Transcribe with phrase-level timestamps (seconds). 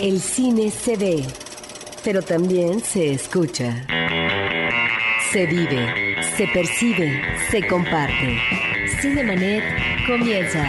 [0.00, 1.26] El cine se ve,
[2.02, 3.86] pero también se escucha.
[5.30, 8.38] Se vive, se percibe, se comparte.
[9.02, 9.62] Cinemanet
[10.06, 10.64] comienza.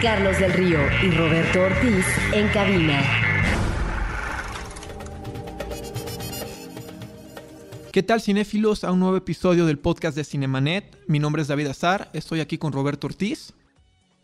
[0.00, 3.02] Carlos del Río y Roberto Ortiz en cabina.
[7.90, 8.84] ¿Qué tal cinéfilos?
[8.84, 10.96] A un nuevo episodio del podcast de Cinemanet.
[11.08, 13.52] Mi nombre es David Azar, estoy aquí con Roberto Ortiz.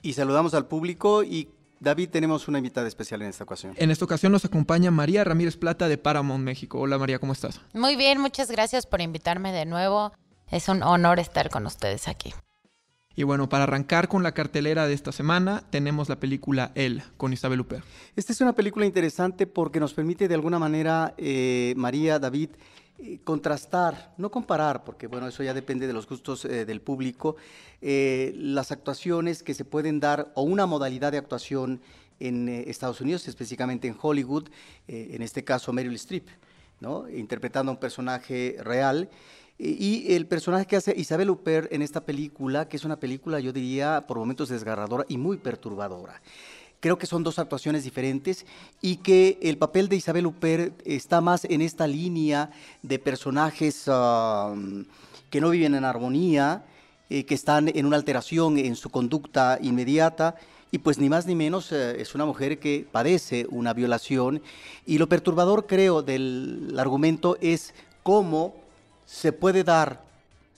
[0.03, 1.49] Y saludamos al público y
[1.83, 3.73] David, tenemos una invitada especial en esta ocasión.
[3.79, 6.79] En esta ocasión nos acompaña María Ramírez Plata de Paramount México.
[6.79, 7.63] Hola María, ¿cómo estás?
[7.73, 10.13] Muy bien, muchas gracias por invitarme de nuevo.
[10.51, 12.35] Es un honor estar con ustedes aquí.
[13.17, 17.33] Y bueno, para arrancar con la cartelera de esta semana, tenemos la película El, con
[17.33, 17.85] Isabel Huppert.
[18.15, 22.51] Esta es una película interesante porque nos permite de alguna manera, eh, María, David,
[23.25, 27.37] contrastar, no comparar, porque bueno, eso ya depende de los gustos eh, del público,
[27.81, 31.81] eh, las actuaciones que se pueden dar o una modalidad de actuación
[32.19, 34.51] en Estados Unidos, específicamente en Hollywood,
[34.87, 36.29] en este caso Meryl Streep,
[36.79, 37.09] ¿no?
[37.09, 39.09] interpretando a un personaje real.
[39.57, 43.55] Y el personaje que hace Isabel Huppert en esta película, que es una película, yo
[43.55, 46.21] diría, por momentos desgarradora y muy perturbadora.
[46.81, 48.47] Creo que son dos actuaciones diferentes
[48.81, 52.51] y que el papel de Isabel Huppert está más en esta línea
[52.83, 54.87] de personajes um,
[55.29, 56.65] que no viven en armonía,
[57.11, 60.37] eh, que están en una alteración en su conducta inmediata.
[60.71, 64.41] Y pues ni más ni menos eh, es una mujer que padece una violación.
[64.87, 68.55] Y lo perturbador, creo, del argumento es cómo
[69.05, 70.03] se puede dar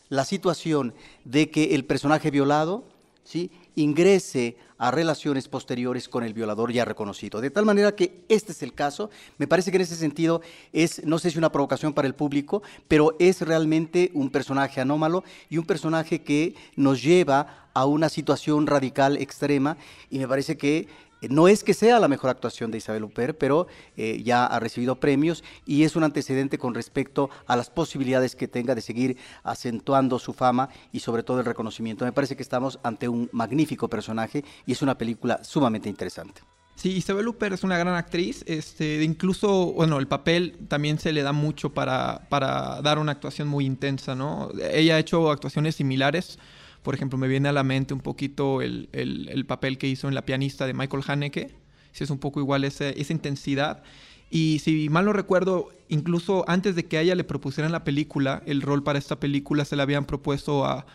[0.09, 2.85] la situación de que el personaje violado
[3.25, 3.51] ¿sí?
[3.75, 7.41] Ingrese a relaciones posteriores con el violador ya reconocido.
[7.41, 9.11] De tal manera que este es el caso.
[9.39, 10.43] Me parece que en ese sentido
[10.73, 15.23] es, no sé si una provocación para el público, pero es realmente un personaje anómalo
[15.49, 19.77] y un personaje que nos lleva a una situación radical extrema
[20.11, 20.89] y me parece que
[21.31, 24.97] no es que sea la mejor actuación de Isabel Huppert, pero eh, ya ha recibido
[24.97, 30.19] premios y es un antecedente con respecto a las posibilidades que tenga de seguir acentuando
[30.19, 32.05] su fama y sobre todo el reconocimiento.
[32.05, 36.43] Me parece que estamos ante un magnífico personaje y es una película sumamente interesante.
[36.75, 41.23] Sí, Isabel Huppert es una gran actriz, este, incluso, bueno, el papel también se le
[41.23, 44.51] da mucho para, para dar una actuación muy intensa, ¿no?
[44.73, 46.39] Ella ha hecho actuaciones similares,
[46.83, 50.25] por ejemplo, me viene a la mente un poquito el, papel que hizo en La
[50.25, 51.55] pianista de Michael Haneke.
[51.93, 53.83] Si es un poco igual esa intensidad.
[54.31, 58.43] Y si mal no recuerdo, incluso antes de que a ella le propusieran la película,
[58.47, 60.87] el rol para esta película se le habían propuesto a,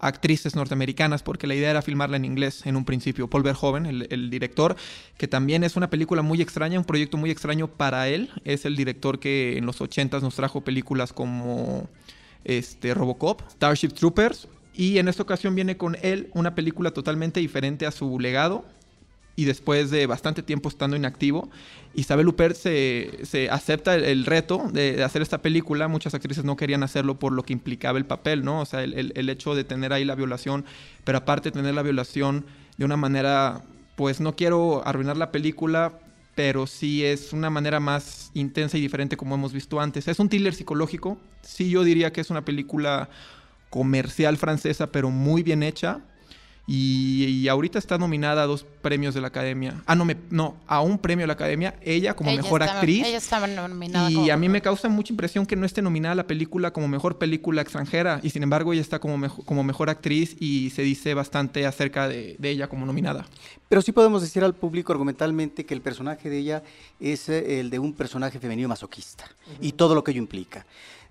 [0.00, 3.30] actrices norteamericanas, porque la idea era filmarla en inglés en un principio.
[3.30, 4.76] Paul Verhoeven, el, el, director,
[5.16, 8.30] que también es una película muy extraña, un proyecto muy extraño para él.
[8.44, 11.88] Es el director que en los 80 nos trajo películas como
[12.44, 17.86] este, Robocop, Starship Troopers, y en esta ocasión viene con él una película totalmente diferente
[17.86, 18.64] a su legado.
[19.36, 21.50] Y después de bastante tiempo estando inactivo,
[21.94, 25.88] Isabel Huppert se, se acepta el, reto de, hacer esta película.
[25.88, 28.60] Muchas actrices no querían hacerlo por lo que implicaba el papel, ¿no?
[28.60, 30.64] O sea, el, el hecho de tener ahí la violación,
[31.02, 32.46] pero aparte tener la violación
[32.78, 33.62] de una manera,
[33.96, 35.98] pues no quiero arruinar la película,
[36.36, 40.06] pero sí es una manera más intensa y diferente como hemos visto antes.
[40.06, 41.18] Es un thriller psicológico.
[41.42, 43.08] Sí, yo diría que es una película
[43.74, 46.00] comercial francesa, pero muy bien hecha.
[46.64, 49.82] Y, ahorita está nominada a dos premios de la Academia.
[49.84, 51.74] Ah, no, me, no, a un premio de la Academia.
[51.82, 53.04] Ella como mejor actriz.
[53.04, 54.08] Ella estaba nominada.
[54.10, 57.18] Y a mí me causa mucha impresión que no esté nominada la película como mejor
[57.18, 58.20] película extranjera.
[58.22, 62.38] Y sin embargo, ella está como, como mejor actriz y se dice bastante acerca de,
[62.40, 63.26] ella como nominada.
[63.68, 66.62] Pero sí podemos decir al público argumentalmente que el personaje de ella
[67.00, 69.24] es eh, el de un personaje femenino masoquista
[69.60, 70.64] y todo lo que ello implica.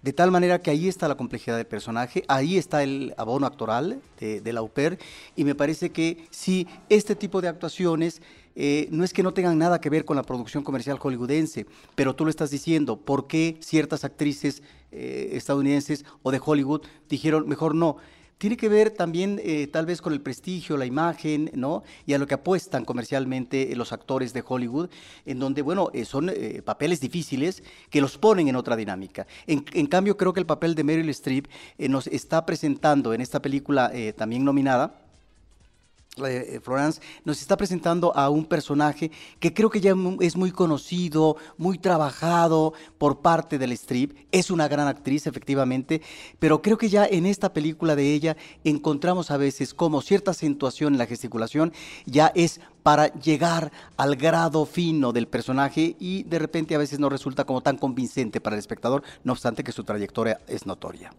[0.03, 4.01] De tal manera que ahí está la complejidad del personaje, ahí está el abono actoral
[4.19, 4.99] de, la UPER,
[5.37, 8.21] y me parece que si este tipo de actuaciones
[8.55, 11.65] eh, no es que no tengan nada que ver con la producción comercial hollywoodense,
[11.95, 17.47] pero tú lo estás diciendo, ¿por qué ciertas actrices eh, estadounidenses o de Hollywood dijeron,
[17.47, 17.95] mejor no?
[18.43, 21.81] Tiene que ver también eh, tal vez con el prestigio, la imagen, ¿no?
[22.05, 24.89] Y a lo que apuestan comercialmente eh, los actores de Hollywood,
[25.25, 26.29] en donde, bueno, eh, son
[26.65, 29.27] papeles difíciles que los ponen en otra dinámica.
[29.47, 31.47] En, en, cambio, creo que el papel de Meryl Streep
[31.87, 35.02] nos está presentando en esta película también nominada,
[36.17, 41.37] eh, Florence nos está presentando a un personaje que creo que ya es muy conocido,
[41.57, 44.15] muy trabajado por parte del strip.
[44.31, 46.01] Es una gran actriz, efectivamente,
[46.39, 50.93] pero creo que ya en esta película de ella encontramos a veces como cierta acentuación
[50.93, 51.73] en la gesticulación
[52.05, 57.09] ya es para llegar al grado fino del personaje y de repente a veces no
[57.09, 61.11] resulta como tan convincente para el espectador, no obstante que su trayectoria es notoria.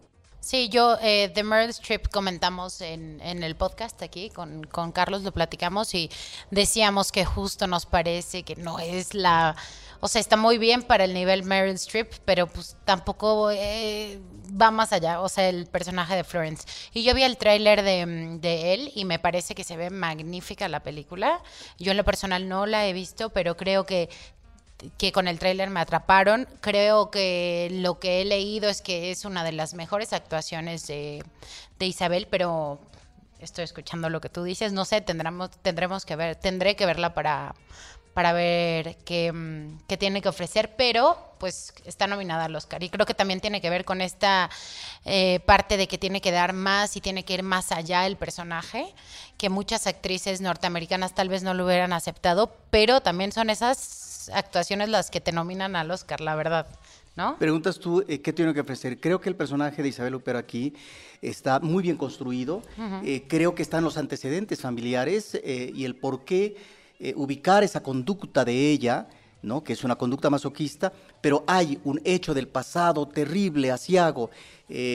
[0.45, 5.23] Sí, yo eh, de Meryl Streep comentamos en, en el podcast aquí con, con Carlos,
[5.23, 6.11] lo platicamos y
[6.51, 9.55] decíamos que justo nos parece que no es la...
[10.01, 14.19] O sea, está muy bien para el nivel Meryl Streep, pero pues tampoco eh,
[14.61, 16.67] va más allá, o sea, el personaje de Florence.
[16.93, 20.69] Y yo vi el tráiler de, de él y me parece que se ve magnífica
[20.69, 21.41] la película.
[21.79, 24.09] Yo en lo personal no la he visto, pero creo que
[24.97, 26.47] que con el tráiler me atraparon.
[26.61, 31.23] Creo que lo que he leído es que es una de las mejores actuaciones de,
[31.79, 32.79] de Isabel, pero
[33.39, 34.73] estoy escuchando lo que tú dices.
[34.73, 37.55] No sé, tendremos, tendremos que ver, tendré que verla para,
[38.13, 42.81] para ver qué, mm, qué, tiene que ofrecer, pero pues está nominada al Oscar.
[42.81, 44.49] Y creo que también tiene que ver con esta
[45.03, 48.15] eh, parte de que tiene que dar más y tiene que ir más allá el
[48.15, 48.93] personaje,
[49.37, 54.89] que muchas actrices norteamericanas tal vez no lo hubieran aceptado, pero también son esas actuaciones
[54.89, 56.67] las que te nominan al Oscar, la verdad.
[57.15, 57.37] ¿No?
[57.37, 58.99] Preguntas tú, eh, ¿qué tiene que ofrecer?
[58.99, 60.73] Creo que el personaje de Isabel Huppert aquí
[61.21, 62.61] está muy bien construido.
[63.05, 66.57] eh, creo que están los antecedentes familiares eh, y el por qué
[67.15, 69.07] ubicar esa conducta de ella,
[69.41, 69.63] ¿no?
[69.63, 74.29] que es una conducta masoquista, pero hay un hecho del pasado terrible, asiago,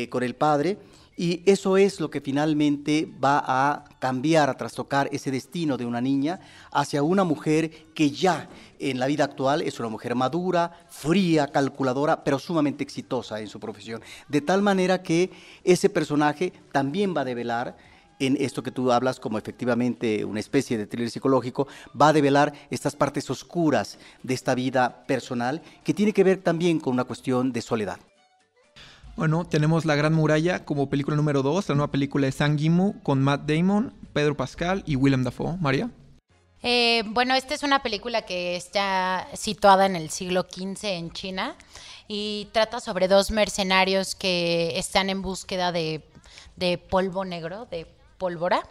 [0.08, 0.78] con el padre,
[1.20, 6.00] y eso es lo que finalmente va a cambiar, a trastocar ese destino de una
[6.00, 6.40] niña
[6.72, 12.24] hacia una mujer que ya en la vida actual es una mujer madura, fría, calculadora,
[12.24, 14.00] pero sumamente exitosa en su profesión.
[14.28, 15.30] De tal manera que
[15.62, 17.76] ese personaje también va a develar
[18.18, 21.68] en esto que tú hablas como efectivamente una especie de thriller psicológico,
[22.00, 26.80] va a develar estas partes oscuras de esta vida personal que tiene que ver también
[26.80, 27.98] con una cuestión de soledad.
[29.20, 33.02] Bueno, tenemos La Gran Muralla como película número 2, la nueva película de Sang Yimou
[33.02, 35.58] con Matt Damon, Pedro Pascal y Willem Dafoe.
[35.58, 35.90] María.
[36.62, 41.54] Eh, bueno, esta es una película que está situada en el siglo XV en China
[42.08, 46.02] y trata sobre dos mercenarios que están en búsqueda de,
[46.56, 47.86] de polvo negro, de
[48.16, 48.62] pólvora,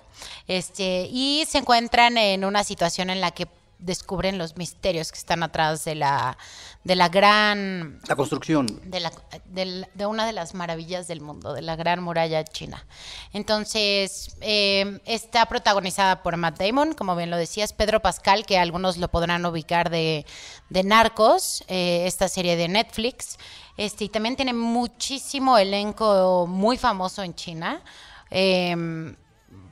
[0.48, 3.48] este, y se encuentran en una situación en la que
[3.80, 6.38] descubren los misterios que están atrás de la,
[6.84, 8.00] de la gran...
[8.08, 8.68] La construcción.
[8.84, 9.12] De, la,
[9.46, 12.86] de, de, una de las maravillas del mundo, de la gran muralla china.
[13.34, 18.98] Entonces, eh, está protagonizada por Matt Damon, como bien lo decías, Pedro Pascal, que algunos
[18.98, 20.26] lo podrán ubicar de,
[20.70, 23.38] de Narcos, eh, esta serie de Netflix.
[23.78, 27.82] Este, y también tiene muchísimo elenco muy famoso en China.
[28.30, 29.16] Eh,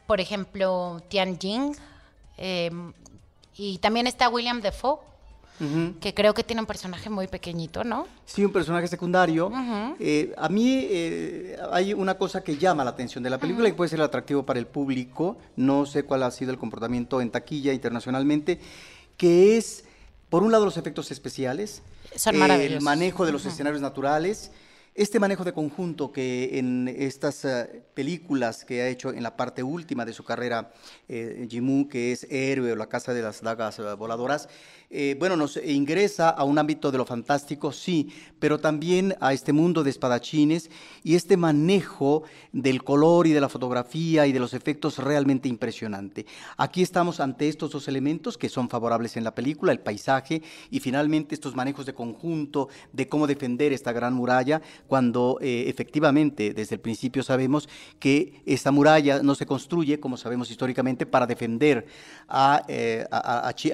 [0.08, 1.76] por ejemplo, Tian Jing,
[2.38, 2.72] eh,
[3.58, 5.00] y también está William Defoe,
[5.60, 6.00] uh -huh.
[6.00, 8.08] que creo que tiene un personaje muy pequeñito, ¿no?
[8.26, 9.48] Sí, un personaje secundario.
[9.48, 9.96] Uh -huh.
[10.00, 13.70] eh, a mí eh, hay una cosa que llama la atención de la película uh
[13.72, 13.74] -huh.
[13.74, 15.38] y puede ser atractivo para el público.
[15.56, 18.60] No sé cuál ha sido el comportamiento en taquilla internacionalmente,
[19.18, 19.84] que es,
[20.30, 21.82] por un lado, los efectos especiales,
[22.16, 22.78] Son maravillosos.
[22.78, 24.52] el manejo de los escenarios naturales.
[24.98, 29.62] Este manejo de conjunto que en estas uh, películas que ha hecho en la parte
[29.62, 30.72] última de su carrera,
[31.08, 31.48] eh,
[31.88, 34.50] que es Héroe o La Casa de las Dagas uh, Voladoras,
[34.90, 39.52] eh, bueno, nos ingresa a un ámbito de lo fantástico, sí, pero también a este
[39.52, 40.70] mundo de espadachines
[41.04, 42.24] y este manejo
[42.54, 46.26] del color y de la fotografía y de los efectos realmente impresionante.
[46.56, 50.42] Aquí estamos ante estos dos elementos que son favorables en la película, el paisaje
[50.72, 56.54] y finalmente estos manejos de conjunto de cómo defender esta gran muralla cuando eh, efectivamente
[56.54, 57.68] desde el principio sabemos
[58.00, 61.88] que esta muralla no se construye, como sabemos históricamente, para defender
[62.30, 63.06] a, eh,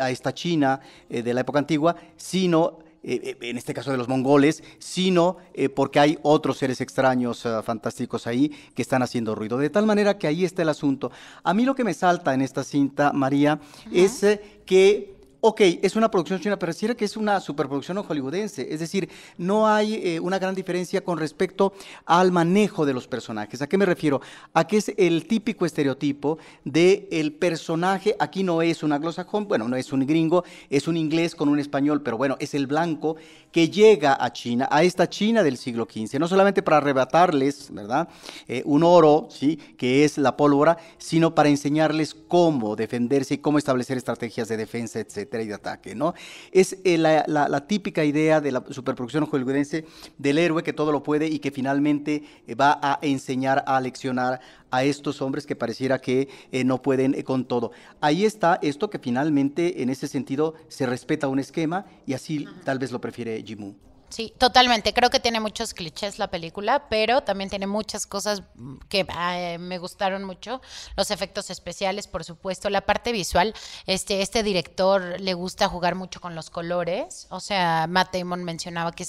[0.09, 0.79] esta China
[1.09, 5.67] eh, de la época antigua, sino eh, en este caso de los mongoles, sino eh,
[5.67, 9.57] porque hay otros seres extraños fantásticos ahí que están haciendo ruido.
[9.57, 11.11] De tal manera que ahí está el asunto.
[11.43, 13.59] A mí lo que me salta en esta cinta, María,
[13.91, 18.65] es eh, que ok, es una producción china, pero pareciera que es una superproducción hollywoodense.
[18.73, 21.73] Es decir, no hay eh, una gran diferencia con respecto
[22.05, 23.61] al manejo de los personajes.
[23.61, 24.21] ¿A qué me refiero?
[24.53, 29.67] A que es el típico estereotipo del el personaje, aquí no es un anglosajón, bueno,
[29.67, 33.17] no es un gringo, es un inglés con un español, pero bueno, es el blanco
[33.53, 38.09] que llega a China, a esta China del siglo XV, no solamente para arrebatarles, ¿verdad?,
[38.47, 43.59] eh, un oro, ¿sí?, que es la pólvora, sino para enseñarles cómo defenderse y cómo
[43.59, 46.15] establecer estrategias de defensa, etcétera y de ataque, ¿no?
[46.51, 49.85] Es eh, la, típica idea de la superproducción hollywoodense
[50.17, 52.23] del héroe que todo lo puede y que finalmente
[52.59, 54.41] va a enseñar, a leccionar
[54.73, 57.71] a estos hombres que pareciera que eh, no pueden eh, con todo.
[58.01, 62.61] Ahí está esto que finalmente en ese sentido se respeta un esquema y así Ajá.
[62.65, 63.75] tal vez lo prefiere Jimu.
[64.13, 64.93] Sí, totalmente.
[64.93, 68.43] Creo que tiene muchos clichés la película, pero también tiene muchas cosas
[68.87, 70.61] que eh, me gustaron mucho.
[70.95, 73.55] Los efectos especiales, por supuesto, la parte visual.
[73.87, 77.25] Este, este director le gusta jugar mucho con los colores.
[77.31, 79.03] O sea, Matt Damon mencionaba que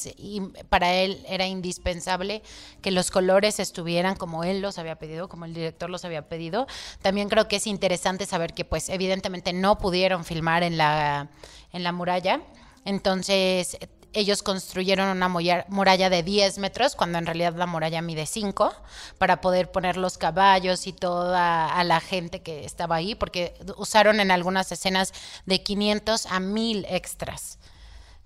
[0.71, 2.43] para él era indispensable
[2.81, 6.67] que los colores estuvieran como él los había pedido, como el director los había pedido.
[7.03, 11.29] También creo que es interesante saber que, pues, evidentemente no pudieron filmar en la,
[11.75, 12.41] en la muralla.
[12.87, 13.77] Entonces,
[14.15, 18.73] ellos construyeron una muralla de 10 metros, cuando en realidad la muralla mide 5,
[19.19, 24.21] para poder poner los caballos y toda a la gente que estaba ahí, porque usaron
[24.21, 25.13] en algunas escenas
[25.47, 27.59] de 500 a 1000 extras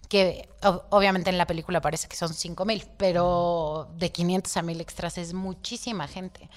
[0.09, 0.49] que
[0.91, 5.35] obviamente en la película parece que son 5000, pero de 500 a 1000 extras es
[5.35, 6.49] muchísima gente.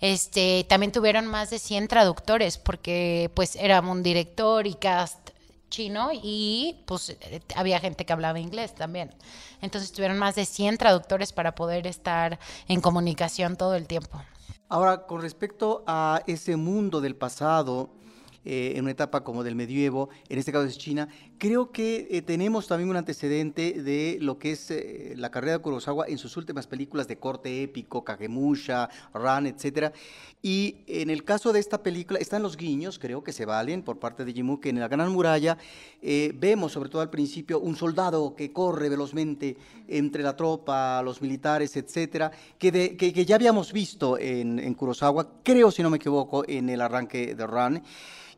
[0.00, 5.30] Este, también tuvieron más de 100 traductores porque pues era un director y cast
[5.68, 9.14] chino y pues eh, había gente que hablaba inglés también.
[9.60, 14.20] Entonces tuvieron más de 100 traductores para poder estar en comunicación todo el tiempo.
[14.68, 17.90] Ahora, con respecto a ese mundo del pasado,
[18.44, 22.22] eh, en una etapa como del medievo, en este caso es China, creo que eh,
[22.22, 26.36] tenemos también un antecedente de lo que es eh, la carrera de Kurosawa en sus
[26.36, 29.92] últimas películas de corte épico, Kagemusha, Ran, etc.
[30.42, 33.98] Y en el caso de esta película están los guiños, creo que se valen por
[33.98, 35.58] parte de Jimu, que en la Gran Muralla
[36.34, 39.56] vemos, sobre todo al principio, un soldado que corre velozmente
[39.88, 45.70] entre la tropa, los militares, etc., que, que, ya habíamos visto en, en Kurosawa, creo,
[45.70, 47.82] si no me equivoco, en el arranque de Ran.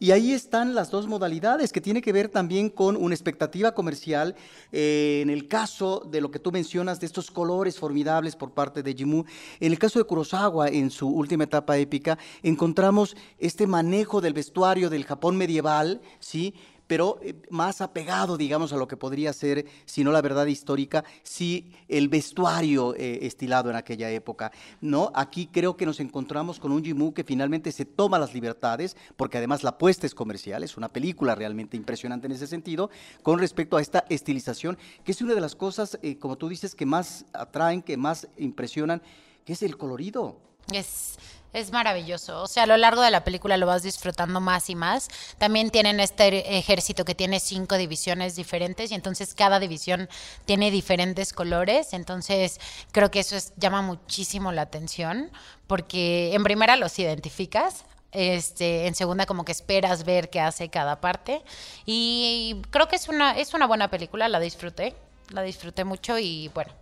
[0.02, 4.34] Y ahí están las dos modalidades, que tiene que ver también con una expectativa comercial.
[4.72, 8.82] Eh, en el caso de lo que tú mencionas, de estos colores formidables por parte
[8.82, 9.24] de Jimu,
[9.60, 14.90] en el caso de Kurosawa, en su última etapa épica, encontramos este manejo del vestuario
[14.90, 16.54] del Japón medieval, ¿sí?
[16.90, 21.04] Pero eh, más apegado, digamos, a lo que podría ser, si no la verdad histórica,
[21.22, 24.50] si el vestuario eh, estilado en aquella época.
[24.80, 25.12] ¿no?
[25.14, 29.38] Aquí creo que nos encontramos con un Jimu que finalmente se toma las libertades, porque
[29.38, 32.90] además la apuesta es comercial, es una película realmente impresionante en ese sentido,
[33.22, 36.74] con respecto a esta estilización, que es una de las cosas, eh, como tú dices,
[36.74, 39.00] que más atraen, que más impresionan,
[39.44, 40.40] que es el colorido.
[40.72, 41.18] Es
[41.52, 42.42] es maravilloso.
[42.42, 45.08] O sea, a lo largo de la película lo vas disfrutando más y más.
[45.38, 50.08] También tienen este ejército que tiene cinco divisiones diferentes y entonces cada división
[50.44, 51.92] tiene diferentes colores.
[51.92, 52.60] Entonces
[52.92, 55.30] creo que eso llama muchísimo la atención
[55.66, 57.84] porque en primera los identificas.
[58.12, 61.44] Este, en segunda como que esperas ver qué hace cada parte
[61.86, 64.96] y creo que es una es una buena película, la disfruté,
[65.28, 66.72] la disfruté mucho y bueno,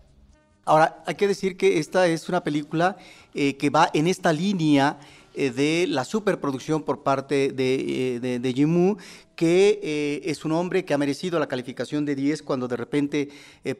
[0.68, 2.98] Ahora, hay que decir que esta es una película
[3.32, 4.98] eh, que va en esta línea
[5.34, 10.98] eh, de la superproducción por parte de, eh, de, que es un hombre que ha
[10.98, 13.30] merecido la calificación de 10 cuando de repente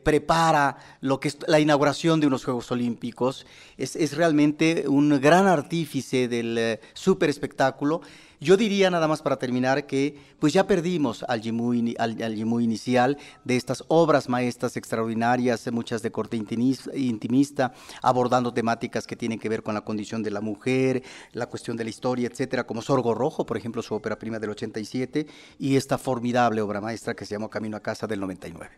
[0.02, 3.45] prepara lo que es la inauguración de unos Juegos Olímpicos.
[3.76, 8.00] Es, realmente un gran artífice del super espectáculo.
[8.40, 13.57] Yo diría nada más para terminar que pues ya perdimos al Jimu, al, inicial de
[13.57, 19.75] estas obras maestras extraordinarias, muchas de corte intimista, abordando temáticas que tienen que ver con
[19.75, 21.02] la condición de la mujer,
[21.33, 24.50] la cuestión de la historia, etcétera, como Sorgo Rojo, por ejemplo, su ópera prima del
[24.50, 25.26] 87,
[25.59, 28.71] y esta formidable obra maestra que se llamó Camino a Casa del 99.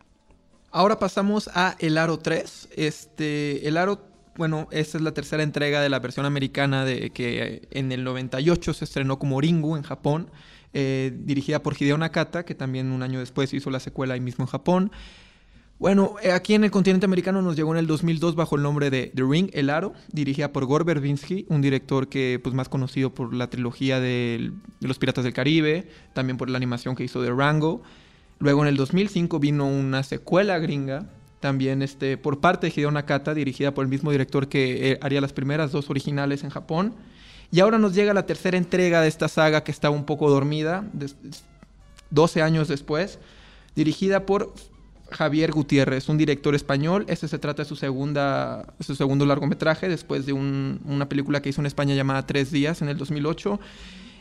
[0.73, 2.69] Ahora pasamos a El Aro 3.
[2.77, 7.69] Este, el Aro bueno, esta es la tercera entrega de la versión americana de que
[7.71, 10.31] en el 98 se estrenó como Ringu en Japón,
[10.73, 14.45] eh, dirigida por Hideo Nakata, que también un año después hizo la secuela ahí mismo
[14.45, 14.93] en Japón.
[15.79, 18.91] Bueno, eh, aquí en el continente americano nos llegó en el 2002 bajo el nombre
[18.91, 23.15] de The Ring, El Aro, dirigida por Gore Verbinski, un director que pues más conocido
[23.15, 27.23] por la trilogía de, de Los Piratas del Caribe, también por la animación que hizo
[27.23, 27.83] de Rango.
[28.39, 31.09] Luego en el 2005 vino una secuela gringa
[31.41, 35.21] también este, por parte de Hideo Nakata, dirigida por el mismo director que eh, haría
[35.21, 36.95] las primeras dos originales en Japón.
[37.51, 40.85] Y ahora nos llega la tercera entrega de esta saga que estaba un poco dormida,
[42.11, 43.19] 12 años después,
[43.75, 44.55] dirigida por
[45.11, 47.05] Javier Gutiérrez, un director español.
[47.09, 51.61] Este se trata de su, segunda, su segundo largometraje, después de una película que hizo
[51.61, 53.59] en España llamada Tres Días en el 2008.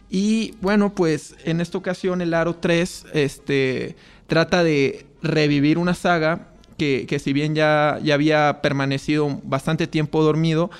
[0.09, 3.95] Y bueno, pues en esta ocasión el Aro 3 este,
[4.25, 6.47] trata de revivir una saga
[6.79, 10.71] que, si bien ya, ya había permanecido bastante tiempo dormido,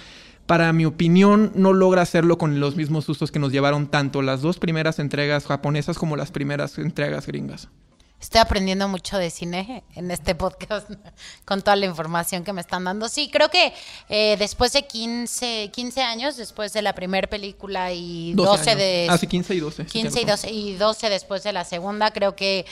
[0.48, 4.42] para mi opinión, no logra hacerlo con los mismos sustos que nos llevaron tanto las
[4.42, 7.70] dos primeras entregas japonesas como las primeras entregas gringas.
[8.20, 10.90] Estoy aprendiendo mucho de cine en este podcast
[11.46, 13.08] con toda la información que me están dando.
[13.08, 13.74] Sí, creo que
[14.10, 19.08] eh, después de 15, 15 años, después de la primera película y 12, de...
[19.10, 19.86] Ah, sí, 15 y 12.
[19.86, 22.66] 15 y 12, y 12 después de la segunda, creo que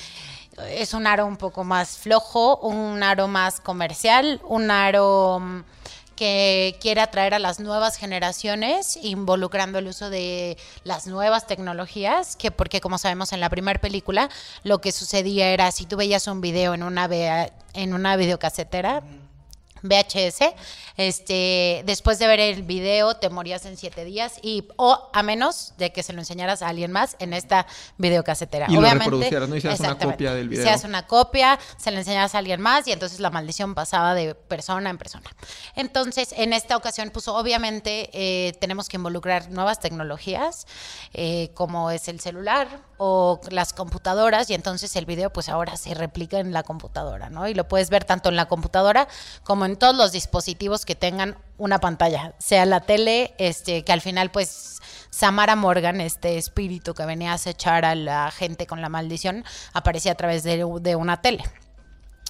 [0.70, 5.62] es un aro un poco más flojo, un aro más comercial, un aro mm,
[6.16, 12.50] que quiere atraer a las nuevas generaciones, involucrando el uso de las nuevas tecnologías, que
[12.50, 14.30] porque como sabemos en la primera película,
[14.64, 17.08] lo que sucedía era si tú veías un video en una,
[17.74, 19.04] en una videocasetera,
[19.84, 20.40] VHS,
[20.98, 25.74] este, después de ver el video te morías en siete días y o a menos
[25.77, 28.66] de que se lo enseñaras a alguien más en esta videocasetera.
[28.70, 29.56] Y Obviamente, lo reproducieras, ¿no?
[29.56, 30.63] Hicieras una copia del video.
[30.63, 34.36] Hicieras una copia, se lo enseñaras a alguien más y entonces la maldición pasaba de
[34.36, 35.30] persona en persona.
[35.75, 40.66] Entonces, en esta ocasión, pues obviamente eh, tenemos que involucrar nuevas tecnologías,
[41.13, 45.94] eh, como es el celular o las computadoras y entonces el video pues ahora se
[45.94, 47.48] replica en la computadora, ¿no?
[47.48, 49.08] Y lo puedes ver tanto en la computadora
[49.44, 54.01] como en todos los dispositivos que tengan una pantalla, sea la tele, este, que al
[54.01, 58.89] final pues Samara Morgan, este espíritu que venía a acechar a la gente con la
[58.89, 61.44] maldición, aparecía a través de, una tele.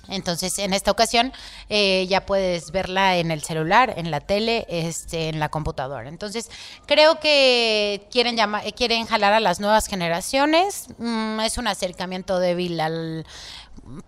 [0.09, 1.33] Entonces, en esta ocasión
[1.67, 6.07] eh, ya puedes verla en el celular, en la tele, este, en la computadora.
[6.07, 6.49] Entonces,
[6.85, 8.37] creo que quieren
[8.77, 10.87] quieren jalar a las nuevas generaciones.
[10.97, 13.25] Mm, es un acercamiento débil al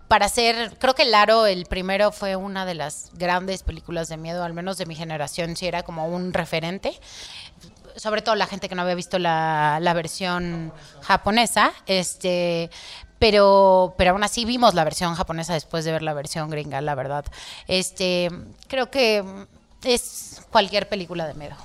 [0.07, 4.17] para ser, creo que El Aro, el primero, fue una de las grandes películas de
[4.17, 6.99] miedo, al menos de mi generación, sí era como un referente.
[7.95, 10.71] Sobre todo la gente que no había visto la, la versión
[11.01, 12.69] japonesa, este,
[13.19, 16.95] pero, pero aún así vimos la versión japonesa después de ver la versión gringa, la
[16.95, 17.25] verdad.
[17.67, 18.29] Este,
[18.67, 19.23] creo que
[19.83, 21.55] es cualquier película de miedo.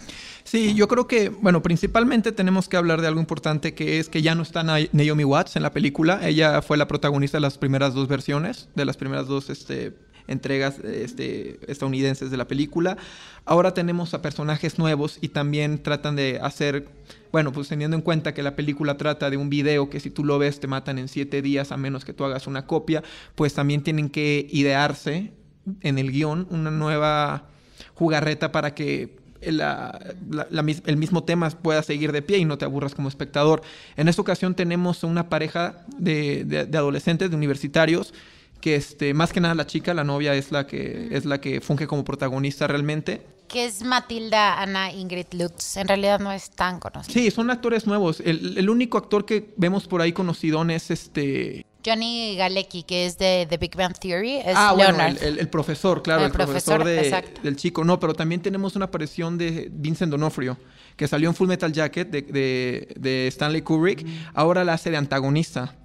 [0.55, 4.23] Sí, yo creo que, bueno, principalmente tenemos que hablar de algo importante que es que
[4.23, 6.21] ya no está Naomi Watts en la película.
[6.23, 9.97] Ella fue la protagonista de las primeras dos versiones, de las primeras dos este,
[10.29, 12.97] entregas este, estadounidenses de la película.
[13.45, 16.87] Ahora tenemos a personajes nuevos y también tratan de hacer,
[17.33, 20.25] bueno, pues teniendo en cuenta que la película trata de un video que si tú
[20.25, 23.03] lo ves te matan en siete días a menos que tú hagas una copia,
[23.35, 25.33] pues también tienen que idearse
[25.81, 27.49] en el guion una nueva
[27.95, 33.09] jugarreta para que el mismo tema pueda seguir de pie y no te aburras como
[33.09, 33.63] espectador.
[33.97, 38.15] En esta ocasión tenemos una pareja de, adolescentes, de universitarios,
[38.61, 41.61] que este, más que nada la chica, la novia, es la que, es la que
[41.61, 43.23] funge como protagonista realmente.
[43.49, 45.77] Que es Matilda Ana Ingrid Lutz.
[45.77, 47.13] En realidad no es tan conocida.
[47.13, 48.21] Sí, son actores nuevos.
[48.21, 51.67] El, el único actor que vemos por ahí conocido es este.
[51.85, 56.25] Johnny Galecki, que es de The Big Bang Theory, es ah, Bueno, el, profesor, claro,
[56.25, 57.85] el, profesor, del chico.
[57.85, 60.57] No, pero también tenemos una aparición de Vincent Donofrio,
[60.97, 64.07] que salió en Full Metal Jacket de, Stanley Kubrick.
[64.33, 65.77] Ahora la hace de antagonista.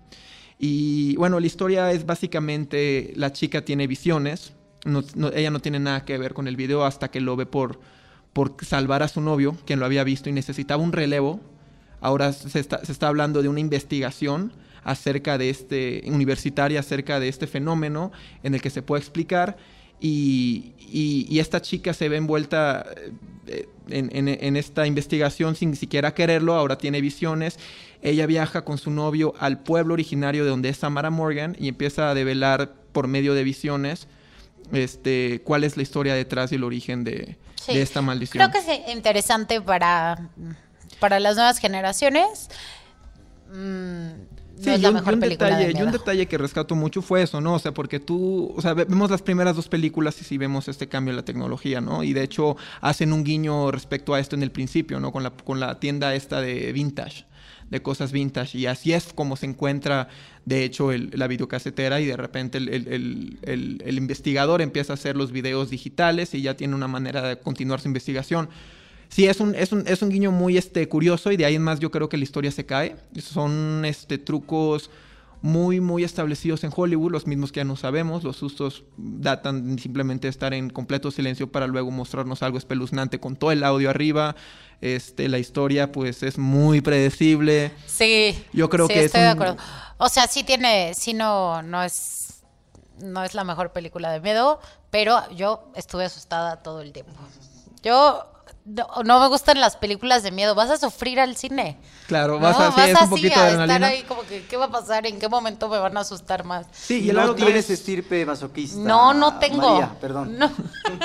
[0.57, 4.53] Y bueno, la historia es básicamente la chica tiene visiones.
[5.33, 7.79] ella no tiene nada que ver con el video hasta que lo ve por,
[8.31, 11.41] por salvar a su novio, quien lo había visto y necesitaba un relevo.
[12.01, 14.53] Ahora se está, se está hablando de una investigación
[14.89, 18.12] acerca de este, universitaria acerca de este fenómeno
[18.43, 19.58] en el que se puede explicar
[20.02, 22.86] y, esta chica se ve envuelta
[23.47, 27.60] eh, en, esta investigación sin siquiera quererlo, ahora tiene visiones,
[28.02, 32.10] ella viaja con su novio al pueblo originario de donde es Samara Morgan y empieza
[32.10, 34.08] a develar por medio de visiones
[34.71, 38.49] este, cuál es la historia detrás y el origen de, esta maldición.
[38.49, 40.30] Creo que es interesante para,
[40.99, 42.49] para las nuevas generaciones.
[43.54, 47.54] Mm, Sí, y, un, detalle, y un detalle que rescato mucho fue eso, ¿no?
[47.54, 50.89] O sea, porque tú, o sea, vemos las primeras dos películas y sí vemos este
[50.89, 52.04] cambio en la tecnología, ¿no?
[52.04, 55.13] Y de hecho hacen un guiño respecto a esto en el principio, ¿no?
[55.13, 57.26] Con la, con la tienda esta de vintage,
[57.69, 58.58] de cosas vintage.
[58.58, 60.10] Y así es como se encuentra,
[60.43, 66.34] de hecho, la videocasetera y de repente el investigador empieza a hacer los videos digitales
[66.34, 68.50] y ya tiene una manera de continuar su investigación
[69.10, 71.62] sí, es un, es un, es un guiño muy este, curioso y de ahí en
[71.62, 72.95] más yo creo que la historia se cae.
[73.19, 74.89] Son este, trucos
[75.41, 78.24] muy, muy establecidos en Hollywood, los mismos que ya no sabemos.
[78.24, 83.36] Los sustos datan simplemente de estar en completo silencio para luego mostrarnos algo espeluznante con
[83.36, 84.36] todo el audio arriba.
[84.82, 87.72] Este, la historia, pues, es muy predecible.
[87.86, 88.38] Sí.
[88.54, 89.58] Yo creo que estoy de acuerdo.
[89.98, 92.41] O sea, sí tiene, sí no, no es,
[93.02, 97.13] no es la mejor película de miedo, pero yo estuve asustada todo el tiempo.
[97.82, 98.26] Yo
[98.69, 101.77] no, me gustan las películas de miedo, vas a sufrir al cine.
[102.08, 105.05] Claro, vas, a, vas un poquito a estar ahí como que, ¿qué va a pasar?
[105.08, 106.67] ¿En qué momento me van a asustar más?
[106.71, 108.79] Sí, y, no tienes estirpe masoquista.
[108.79, 109.79] No, no tengo.
[109.99, 110.38] perdón.
[110.38, 110.51] No,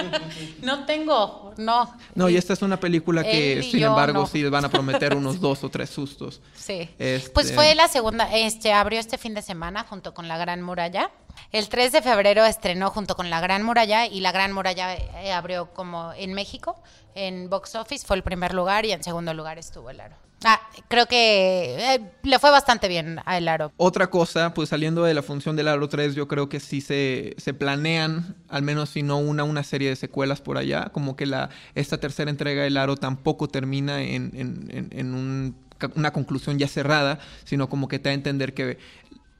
[0.62, 1.94] no tengo, no.
[2.14, 5.64] No, y esta es una película que, sin embargo, sí van a prometer unos dos
[5.64, 6.40] o tres sustos.
[6.54, 6.88] Sí.
[6.98, 10.62] Este pues fue la segunda, este, abrió este fin de semana junto con La Gran
[10.62, 11.10] Muralla.
[11.52, 15.32] El 3 de febrero estrenó junto con La Gran Muralla y La Gran Muralla eh,
[15.32, 16.80] abrió como en México,
[17.14, 20.16] en box office fue el primer lugar y en segundo lugar estuvo El Aro.
[20.46, 23.72] Ah, creo que eh, le fue bastante bien a El Aro.
[23.78, 27.34] Otra cosa, pues saliendo de la función del Aro 3, yo creo que sí se,
[27.38, 31.24] se planean, al menos si no una, una serie de secuelas por allá, como que
[31.24, 35.56] la, esta tercera entrega del Aro tampoco termina en, en- en- en un-
[35.96, 38.78] una conclusión ya cerrada, sino como que te da a entender que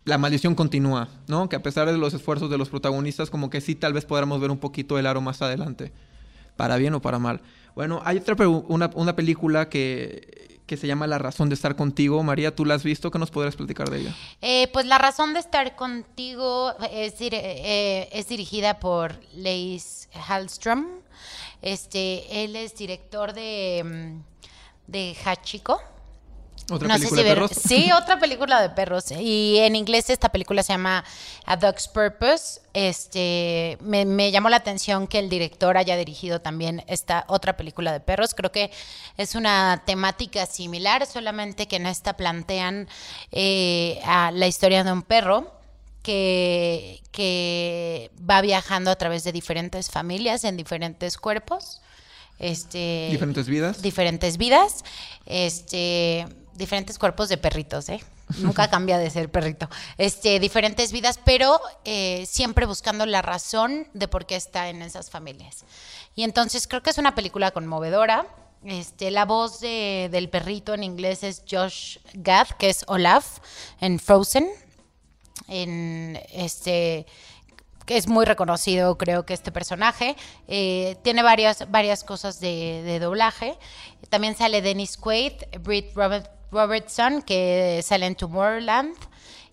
[0.05, 1.49] la maldición continúa, ¿no?
[1.49, 4.41] Que a pesar de los esfuerzos de los protagonistas, como que sí tal vez podamos
[4.41, 5.93] ver un poquito el Aro más adelante,
[6.57, 7.41] para bien o para mal.
[7.75, 12.23] Bueno, hay otra una, una película que, que se llama La razón de estar contigo.
[12.23, 13.11] María, ¿tú la has visto?
[13.11, 14.15] ¿Qué nos podrías platicar de ella?
[14.43, 20.87] Eh, pues la razón de estar contigo es, dir- eh, es dirigida por Leis Hallström.
[21.63, 25.81] Este, él es director de, mm, de Hachiko.
[26.71, 27.51] ¿Otra No sé película si de ver- perros?
[27.67, 29.11] Sí, otra película de perros.
[29.11, 31.05] Y en inglés esta película se llama
[31.45, 32.61] A Dog's Purpose.
[32.73, 37.93] Este, me, me llamó la atención que el director haya dirigido también esta otra película
[37.93, 38.35] de perros.
[38.35, 38.71] Creo que
[39.19, 42.89] es una temática similar, solamente que en esta plantean
[43.31, 45.53] eh, a la historia de un perro
[46.03, 51.81] que, que va viajando a través de diferentes familias en diferentes cuerpos.
[52.39, 53.81] Este, Diferentes vidas.
[53.81, 54.85] diferentes vidas,
[55.25, 58.01] este, diferentes cuerpos de perritos, ¿eh?
[58.39, 59.69] Nunca cambia de ser perrito.
[59.99, 65.11] Este, diferentes vidas, pero eh, siempre buscando la razón de por qué está en esas
[65.11, 65.65] familias.
[66.15, 68.27] Y entonces creo que es una película conmovedora.
[68.65, 73.39] Este, la voz de- del perrito en inglés es Josh Gad, que es Olaf
[73.81, 74.49] en Frozen.
[75.49, 77.07] En este
[77.85, 80.17] que es muy reconocido, creo que este personaje.
[80.49, 83.59] Eh, tiene varias, varias cosas de, doblaje.
[84.09, 88.95] También sale Dennis Quaid, Britt Robert- Robertson, que sale en Tomorrowland.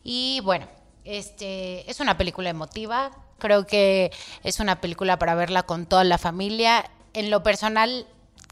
[0.03, 0.67] Y bueno,
[1.03, 3.11] este es una película emotiva.
[3.39, 4.11] Creo que
[4.43, 6.89] es una película para verla con toda la familia.
[7.13, 8.05] En lo personal,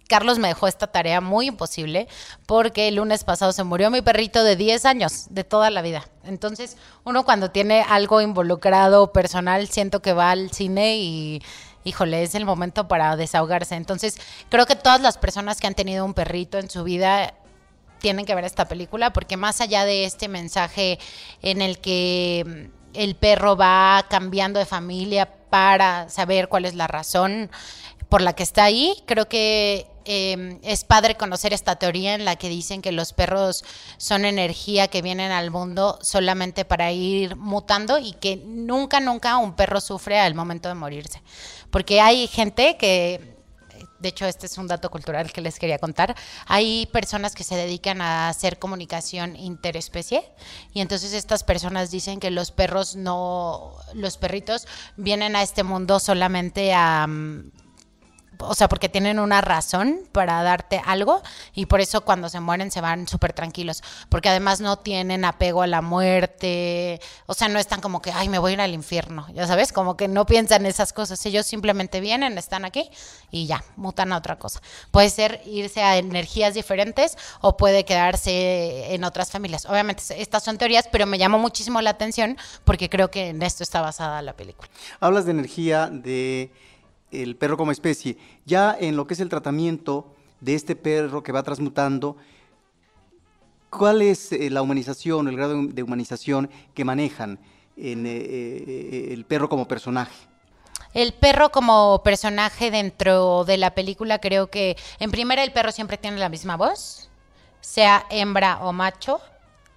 [0.07, 2.07] Carlos me dejó esta tarea muy imposible
[2.47, 6.03] porque el lunes pasado se murió mi perrito de 10 años, de toda la vida.
[6.23, 11.43] Entonces, uno cuando tiene algo involucrado personal, siento que va al cine y,
[11.83, 13.75] híjole, es el momento para desahogarse.
[13.75, 14.17] Entonces,
[14.49, 17.35] creo que todas las personas que han tenido un perrito en su vida
[17.99, 20.99] tienen que ver esta película porque más allá de este mensaje
[21.41, 26.87] en el que mm, el perro va cambiando de familia para saber cuál es la
[26.87, 27.49] razón
[28.09, 32.35] por la que está ahí, creo que eh, es padre conocer esta teoría en la
[32.35, 33.63] que dicen que los perros
[33.97, 39.53] son energía que vienen al mundo solamente para ir mutando y que nunca, nunca un
[39.53, 41.21] perro sufre al momento de morirse.
[41.69, 43.38] Porque hay gente que
[43.99, 46.15] de hecho, este es un dato cultural que les quería contar.
[46.45, 50.23] Hay personas que se dedican a hacer comunicación interespecie
[50.73, 55.99] y entonces estas personas dicen que los perros no, los perritos vienen a este mundo
[55.99, 57.07] solamente a...
[57.07, 57.51] mm,
[58.39, 61.21] o sea, porque tienen una razón para darte algo
[61.53, 65.61] y por eso cuando se mueren se van súper tranquilos, porque además no tienen apego
[65.61, 68.73] a la muerte, o sea, no están como que, ay, me voy a ir al
[68.73, 72.89] infierno, ya sabes, como que no piensan esas cosas, ellos simplemente vienen, están aquí
[73.31, 74.61] y ya, mutan a otra cosa.
[74.91, 79.65] Puede ser irse a energías diferentes o puede quedarse en otras familias.
[79.65, 83.63] Obviamente estas son teorías, pero me llamó muchísimo la atención porque creo que en esto
[83.63, 84.69] está basada la película.
[84.99, 86.51] Hablas de energía de
[87.11, 88.17] el perro como especie.
[88.45, 92.17] Ya en lo que es el tratamiento de este perro que va transmutando,
[93.69, 97.39] ¿cuál es eh, la humanización, el grado de humanización que manejan
[97.77, 100.15] en eh, eh, el perro como personaje?
[100.93, 105.97] El perro como personaje dentro de la película creo que en primera el perro siempre
[105.97, 107.09] tiene la misma voz,
[107.61, 109.19] sea hembra o macho,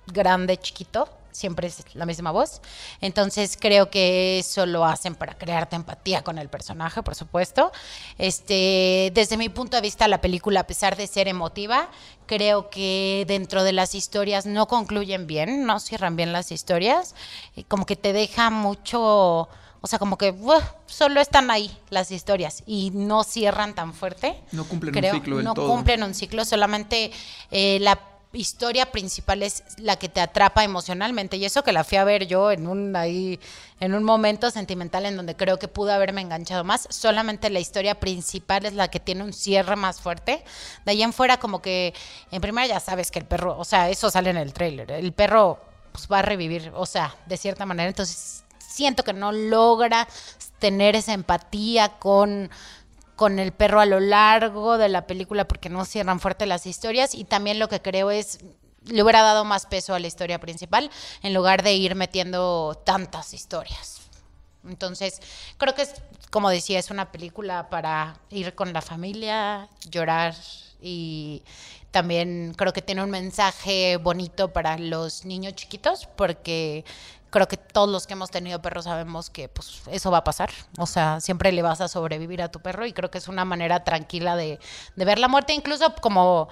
[0.07, 2.61] grande, chiquito, siempre es la misma voz.
[3.01, 7.73] Entonces creo que eso lo hacen para crearte empatía con el personaje, por supuesto.
[8.19, 11.91] Este, desde mi punto de vista la película a pesar de ser emotiva,
[12.27, 17.15] creo que dentro de las historias no concluyen bien, no cierran bien las historias,
[17.57, 19.49] y como que te deja mucho
[19.85, 20.33] o sea, como que
[20.87, 24.41] solo están ahí las historias y no cierran tan fuerte.
[24.53, 25.69] No cumplen un ciclo del no todo.
[25.69, 27.11] cumplen un ciclo, solamente
[27.51, 27.99] eh, la
[28.33, 31.37] historia principal es la que te atrapa emocionalmente.
[31.37, 33.39] Y eso que la fui a ver yo en un ahí
[33.81, 36.87] en un momento sentimental en donde creo que pude haberme enganchado más.
[36.91, 40.45] Solamente la historia principal es la que tiene un cierre más fuerte.
[40.85, 41.95] De ahí en fuera como que
[42.31, 44.91] en primera ya sabes que el perro o sea eso sale en el tráiler.
[44.93, 45.61] El perro
[45.93, 47.89] pues va a revivir o sea de cierta manera.
[47.89, 50.09] Entonces siento que no logra
[50.59, 52.51] tener esa empatía con,
[53.23, 57.15] con el perro a lo largo de la película porque no cierran fuerte las historias
[57.15, 58.41] y también lo que creo es
[58.85, 60.91] le hubiera dado más peso a la historia principal
[61.23, 64.01] en lugar de ir metiendo tantas historias.
[64.69, 65.21] Entonces,
[65.57, 65.95] creo que es,
[66.33, 70.35] como decía, es una película para ir con la familia, llorar
[70.81, 71.45] y
[71.93, 76.85] también creo que tiene un mensaje bonito para los niños chiquitos porque
[77.33, 80.51] creo que todos los que hemos tenido perros sabemos que pues eso va a pasar.
[80.79, 83.45] O sea, siempre le vas a sobrevivir a tu perro y creo que es una
[83.45, 84.61] manera tranquila de,
[84.95, 86.49] de ver la muerte, incluso como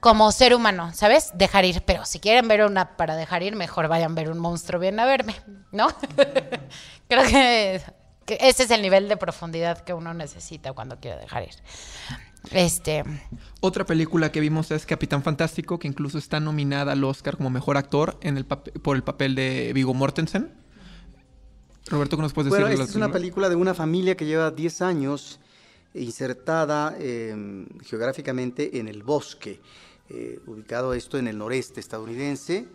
[0.00, 1.32] como ser humano, ¿sabes?
[1.34, 1.82] Dejar ir.
[1.82, 5.00] Pero si quieren ver una para dejar ir, mejor vayan a ver un monstruo, bien
[5.00, 5.34] a verme,
[5.72, 5.88] ¿no?
[7.08, 7.82] Creo que,
[8.26, 11.54] ese es el nivel de profundidad que uno necesita cuando quiere dejar ir.
[12.52, 13.04] Este.
[13.60, 17.76] Otra película que vimos es Capitán Fantástico, que incluso está nominada al Oscar como mejor
[17.76, 20.52] actor en el por el papel de Vigo Mortensen.
[21.88, 22.66] Roberto, ¿qué nos puedes decir?
[22.66, 25.38] Bueno, esta es una película de una familia que lleva 10 años
[25.94, 29.60] insertada em, geográficamente en el bosque,
[30.10, 32.66] eh, ubicado esto en el noreste estadounidense.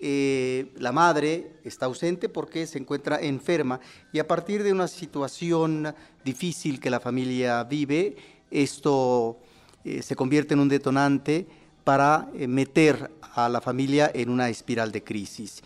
[0.00, 3.80] Eh, la madre está ausente porque se encuentra enferma
[4.12, 8.16] y a partir de una situación difícil que la familia vive,
[8.62, 9.38] esto
[9.84, 11.46] eh, se convierte en un detonante
[11.84, 15.62] para meter a la familia en una espiral de crisis.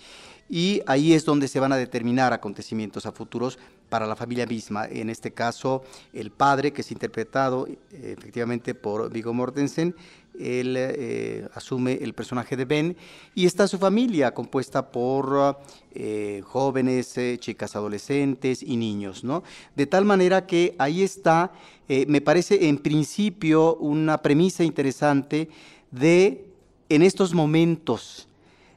[0.48, 4.86] Y ahí es donde se van a determinar acontecimientos a futuros para la familia misma.
[4.86, 9.94] En este caso, el padre, que es interpretado eh, efectivamente por Vigo Mortensen,
[10.38, 12.96] él eh, asume el personaje de Ben
[13.34, 15.58] y está su familia compuesta por
[15.92, 19.42] eh, jóvenes, chicas adolescentes y niños, ¿no?
[19.76, 21.52] De tal manera que ahí está,
[21.88, 25.48] me parece en principio una premisa interesante
[25.90, 26.44] de,
[26.88, 28.28] en estos momentos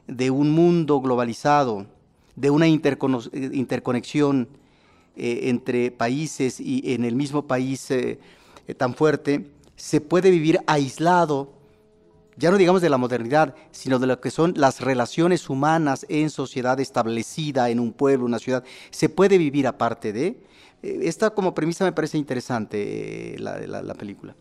[0.06, 1.86] de un mundo globalizado,
[2.36, 4.48] de una interconexión
[5.14, 8.18] eh, entre países y en el mismo país eh,
[8.66, 9.46] eh, tan fuerte,
[9.82, 11.50] se puede vivir aislado,
[12.36, 16.30] ya no digamos de la modernidad, sino de lo que son las relaciones humanas en
[16.30, 20.40] sociedad establecida, en un pueblo, una ciudad, se puede vivir aparte de.
[20.82, 24.36] Esta como premisa me parece interesante la película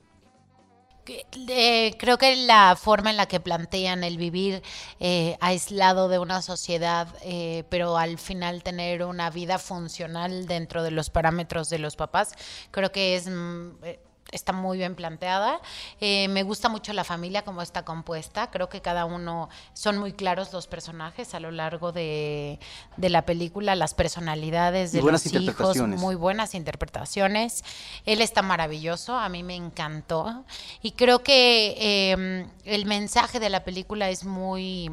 [1.97, 4.61] creo que la forma en la que plantean el vivir
[4.99, 10.91] eh, aislado de una sociedad, eh, pero al final tener una vida funcional dentro de
[10.91, 12.33] los parámetros de los papás,
[12.71, 13.99] creo que es mm, eh,
[14.31, 15.59] está muy bien planteada.
[15.99, 18.49] Eh, me gusta mucho la familia como está compuesta.
[18.49, 22.59] Creo que cada uno son muy claros los personajes a lo largo de,
[22.97, 27.63] la película, las personalidades de los hijos, muy buenas interpretaciones.
[28.05, 30.45] Él está maravilloso, a mí me encantó.
[30.81, 34.89] Y creo que em, el mensaje de la película es muy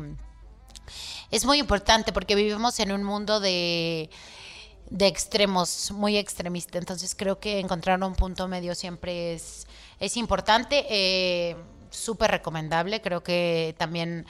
[1.31, 4.09] es muy importante porque vivimos en un mundo de
[4.91, 6.79] de extremos, muy extremista.
[6.79, 9.67] Entonces creo que encontrar un punto medio siempre es,
[10.01, 11.57] es importante, eh,
[11.91, 13.01] súper recomendable.
[13.01, 14.27] Creo que también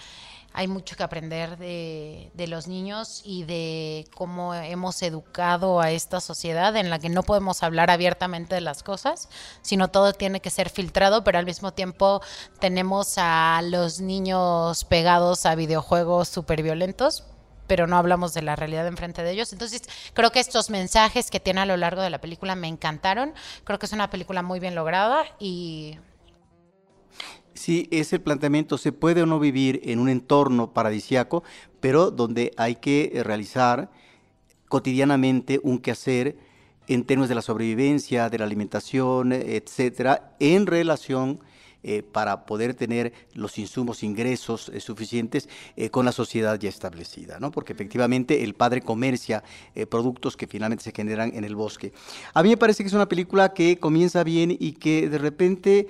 [0.54, 6.20] hay mucho que aprender de, de, los niños y de cómo hemos educado a esta
[6.20, 9.28] sociedad en la que no podemos hablar abiertamente de las cosas,
[9.62, 12.22] sino todo tiene que ser filtrado, pero al mismo tiempo
[12.58, 17.24] tenemos a los niños pegados a videojuegos súper violentos
[17.68, 19.52] pero no hablamos de la realidad enfrente de ellos.
[19.52, 19.82] Entonces,
[20.14, 23.32] creo que estos mensajes que tiene a lo largo de la película me encantaron.
[23.62, 25.96] Creo que es una película muy bien lograda y...
[27.54, 31.42] Sí, es el planteamiento, se puede o no vivir en un entorno paradisiaco,
[31.80, 33.90] pero donde hay que realizar
[34.68, 36.36] cotidianamente un quehacer
[36.86, 41.40] en términos de la sobrevivencia, de la alimentación, etcétera, en relación
[41.90, 47.40] eh, para poder tener los insumos, ingresos eh, suficientes eh, con la sociedad ya establecida,
[47.40, 47.50] ¿no?
[47.50, 49.42] porque efectivamente el padre comercia
[49.88, 51.94] productos que finalmente se generan en el bosque.
[52.34, 55.86] A mí me parece que es una película que comienza bien y que de repente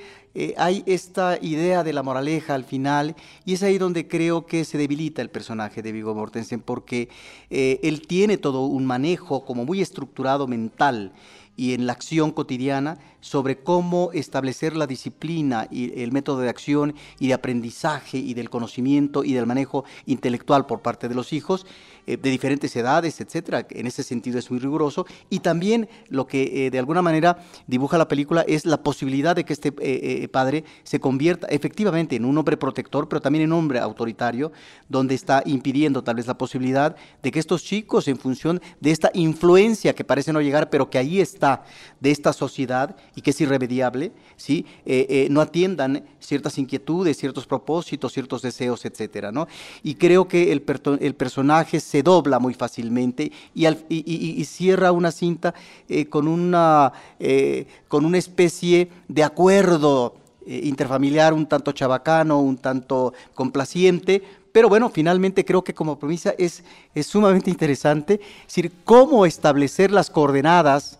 [0.57, 4.79] hay esta idea de la moraleja al final, y es ahí donde creo que se
[4.79, 7.09] debilita el personaje de Vigo Mortensen, porque
[7.51, 11.13] él tiene todo un manejo como muy estructurado mental
[11.59, 16.95] y en la acción cotidiana sobre cómo establecer la disciplina y el método de acción
[17.19, 21.67] y de aprendizaje y del conocimiento y del manejo intelectual por parte de los hijos
[22.09, 23.67] eh, de diferentes edades, etcétera.
[23.69, 25.05] En ese sentido es muy riguroso.
[25.29, 29.45] Y también lo que eh, de alguna manera dibuja la película es la posibilidad de
[29.45, 33.79] que este eh, padre se convierta efectivamente en un hombre protector, pero también en hombre
[33.79, 34.53] autoritario,
[34.89, 39.11] donde está impidiendo tal vez la posibilidad de que estos chicos, en función de esta
[39.13, 41.65] influencia que parece no llegar, pero que ahí está,
[42.01, 44.65] de esta sociedad y que es irremediable, ¿sí?
[45.29, 49.47] no atiendan ciertas inquietudes, ciertos propósitos, ciertos deseos, etcétera, ¿no?
[49.83, 50.63] Y creo que el,
[51.01, 55.55] el personaje se dobla muy fácilmente y, cierra una cinta
[55.89, 62.57] eh, con, una, eh, con una especie de acuerdo eh, interfamiliar un tanto chabacano, un
[62.57, 68.73] tanto complaciente, pero bueno, finalmente creo que como premisa es, es sumamente interesante, es decir,
[68.85, 70.99] cómo establecer las coordenadas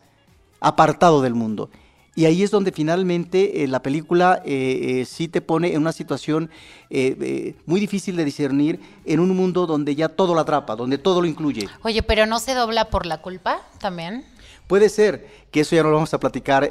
[0.61, 1.71] apartado del mundo.
[2.19, 5.93] Y ahí es donde finalmente eh, la película eh, eh, sí te pone en una
[5.93, 6.51] situación
[6.91, 11.29] muy difícil de discernir en un mundo donde ya todo lo atrapa, donde todo lo
[11.29, 11.69] incluye.
[11.85, 14.25] Oye, pero ¿no se dobla por la culpa también?
[14.67, 16.69] Puede ser, que eso ya no lo vamos a platicar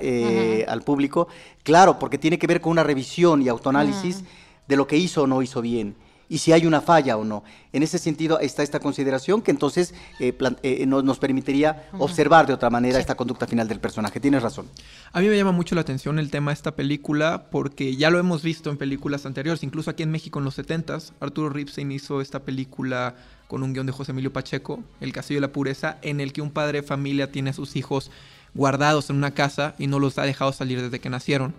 [0.67, 1.29] al público.
[1.63, 4.25] Claro, porque tiene que ver con una revisión y autoanálisis
[4.67, 5.95] de lo que hizo o no hizo bien
[6.29, 7.43] y si hay una falla o no.
[7.73, 12.69] En ese sentido está esta consideración que entonces eh, eh, nos permitiría observar de otra
[12.69, 14.19] manera esta conducta final del personaje.
[14.19, 14.67] Tienes razón.
[15.13, 18.19] A mí me llama mucho la atención el tema de esta película porque ya lo
[18.19, 22.21] hemos visto en películas anteriores, incluso aquí en México en los 70s, Arturo Ripstein hizo
[22.21, 23.15] esta película
[23.47, 26.41] con un guion de José Emilio Pacheco, El Castillo de la Pureza, en el que
[26.41, 28.11] un padre de familia tiene a sus hijos
[28.53, 31.53] guardados en una casa y no los ha dejado salir desde que nacieron,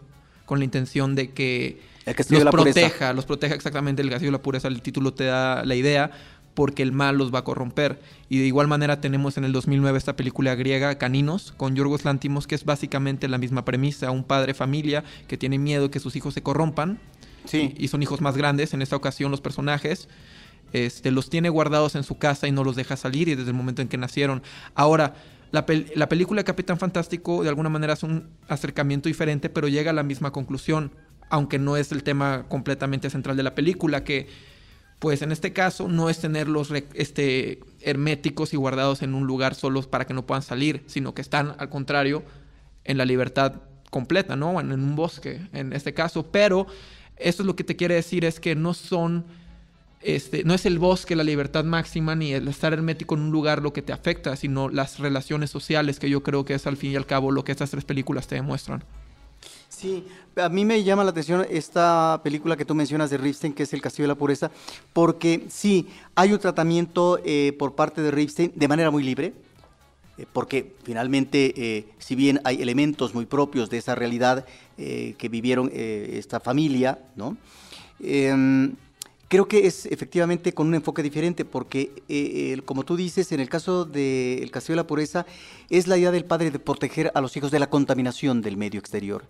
[0.45, 1.81] con la intención de que
[2.31, 5.75] los proteja, los proteja exactamente el castillo de la pureza, el título te da la
[5.75, 6.11] idea,
[6.59, 8.01] porque el mal los va a corromper.
[8.29, 12.49] Y de igual manera tenemos en el 2009 esta película griega, Caninos, con Yorgos Lantimos,
[12.49, 16.35] que es básicamente la misma premisa, un padre familia que tiene miedo que sus hijos
[16.35, 16.99] se corrompan,
[17.45, 17.75] sí.
[17.79, 20.09] y son hijos más grandes, en esta ocasión los personajes,
[20.73, 23.57] este, los tiene guardados en su casa y no los deja salir, y desde el
[23.57, 24.43] momento en que nacieron.
[24.75, 25.15] Ahora,
[25.53, 29.95] la, la película Capitán Fantástico de alguna manera es un acercamiento diferente, pero llega a
[29.95, 30.91] la misma conclusión
[31.31, 34.29] aunque no es el tema completamente central de la película, que
[34.99, 39.87] pues en este caso no es tenerlos este, herméticos y guardados en un lugar solos
[39.87, 42.25] para que no puedan salir, sino que están al contrario
[42.85, 43.55] en la libertad
[43.91, 44.61] completa, ¿no?
[44.61, 46.67] En, un bosque, en este caso, pero
[47.17, 49.25] eso es lo que te quiere decir es que no son
[50.01, 53.63] este, no es el bosque la libertad máxima ni el estar hermético en un lugar
[53.63, 56.93] lo que te afecta, sino las relaciones sociales que yo creo que es al fin
[56.93, 58.85] y al cabo lo que estas tres películas te demuestran.
[59.79, 63.63] Sí, a mí me llama la atención esta película que tú mencionas de Ripstein, que
[63.63, 64.51] es El Castillo de la Pureza,
[64.93, 65.87] porque sí,
[66.17, 69.35] hay un tratamiento eh, por parte de Ripstein de manera muy libre,
[70.17, 74.45] eh, porque finalmente, eh, si bien hay elementos muy propios de esa realidad
[74.77, 77.37] que vivieron esta familia, ¿no?
[78.01, 78.75] Em,
[79.29, 83.85] creo que es efectivamente con un enfoque diferente, porque como tú dices, en el caso
[83.85, 85.27] del Castillo de la Pureza,
[85.71, 88.81] es la idea del padre de proteger a los hijos de la contaminación del medio
[88.81, 89.25] exterior.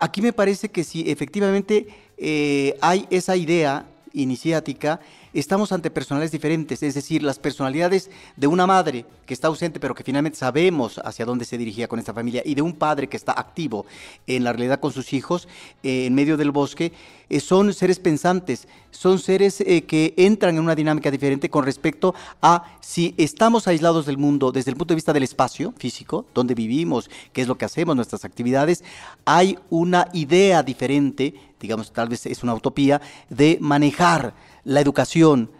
[0.00, 1.86] Aquí me parece que si efectivamente
[2.16, 4.98] eh, hay esa idea iniciática,
[5.32, 9.94] estamos ante personalidades diferentes, es decir, las personalidades de una madre que está ausente pero
[9.94, 13.16] que finalmente sabemos hacia dónde se dirigía con esta familia y de un padre que
[13.16, 13.86] está activo
[14.26, 15.48] en la realidad con sus hijos
[15.82, 16.92] eh, en medio del bosque,
[17.28, 22.14] eh, son seres pensantes, son seres eh, que entran en una dinámica diferente con respecto
[22.42, 26.54] a si estamos aislados del mundo desde el punto de vista del espacio físico, donde
[26.54, 28.82] vivimos, qué es lo que hacemos, nuestras actividades,
[29.24, 35.50] hay una idea diferente, digamos, tal vez es una utopía, de manejar la educación,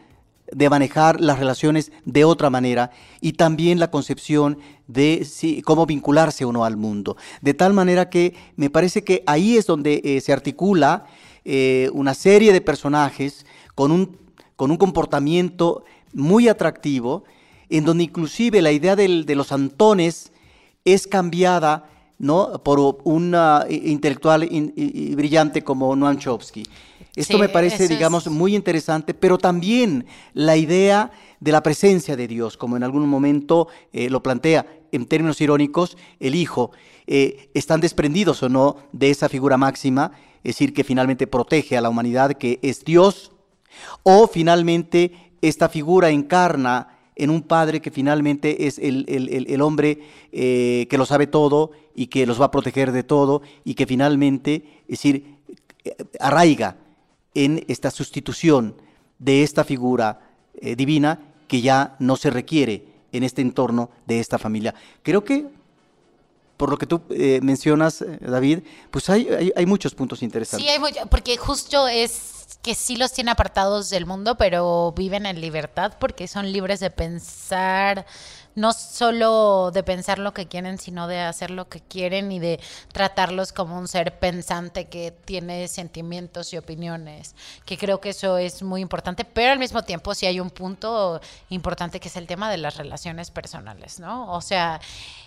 [0.52, 4.58] de manejar las relaciones de otra manera y también la concepción
[4.88, 5.26] de
[5.64, 7.16] cómo vincularse uno al mundo.
[7.40, 11.06] De tal manera que me parece que ahí es donde eh, se articula
[11.44, 14.16] eh, una serie de personajes con un,
[14.56, 17.24] con un comportamiento muy atractivo,
[17.68, 20.32] en donde inclusive la idea de los Antones
[20.84, 22.60] es cambiada ¿no?
[22.64, 23.36] por un
[23.68, 26.64] intelectual y brillante como Noam Chomsky.
[27.16, 32.57] Esto me parece, digamos, muy interesante, pero también la idea de la presencia de Dios,
[32.57, 36.70] como en algún momento eh, lo plantea en términos irónicos el Hijo,
[37.07, 40.12] eh, están desprendidos o no de esa figura máxima,
[40.44, 43.33] es decir, que finalmente protege a la humanidad, que es Dios,
[44.03, 49.99] o finalmente esta figura encarna en un padre que finalmente es el, hombre
[50.33, 53.87] eh, que lo sabe todo y que los va a proteger de todo y que
[53.87, 55.37] finalmente, es decir,
[56.18, 56.77] arraiga
[57.35, 58.77] en esta sustitución
[59.19, 60.21] de esta figura
[60.55, 64.75] eh, divina que ya no se requiere en este entorno de esta familia.
[65.03, 65.47] Creo que,
[66.57, 70.69] por lo que tú eh, mencionas, eh, David, pues hay, hay, muchos puntos interesantes.
[70.69, 75.95] Sí, porque justo es que sí los tiene apartados del mundo, pero viven en libertad
[75.99, 78.07] porque son libres de pensar,
[78.61, 82.61] no solo de pensar lo que quieren, sino de hacer lo que quieren y de
[82.92, 88.62] tratarlos como un ser pensante que tiene sentimientos y opiniones, que creo que eso es
[88.62, 92.51] muy importante, pero al mismo tiempo sí hay un punto importante que es el tema
[92.51, 94.31] de las relaciones personales, ¿no?
[94.31, 94.79] O sea,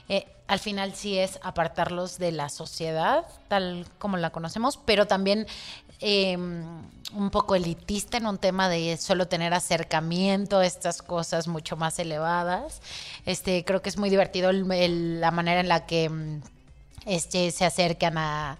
[0.10, 5.48] eh, al final sí es apartarlos de la sociedad tal como la conocemos, pero también
[6.00, 11.78] eh, un poco elitista en un tema de solo tener acercamiento a estas cosas mucho
[11.78, 12.82] más elevadas.
[13.26, 16.42] Este, creo que es muy divertido la manera en la que mm,
[17.06, 18.58] este, se acercan a,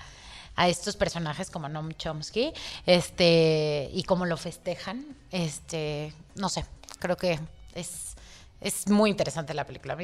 [0.56, 2.54] a estos personajes como Noam Chomsky,
[2.86, 6.66] este, y cómo lo festejan, este, no sé,
[7.00, 7.40] creo que
[7.76, 8.16] es,
[8.62, 9.96] es muy interesante la película.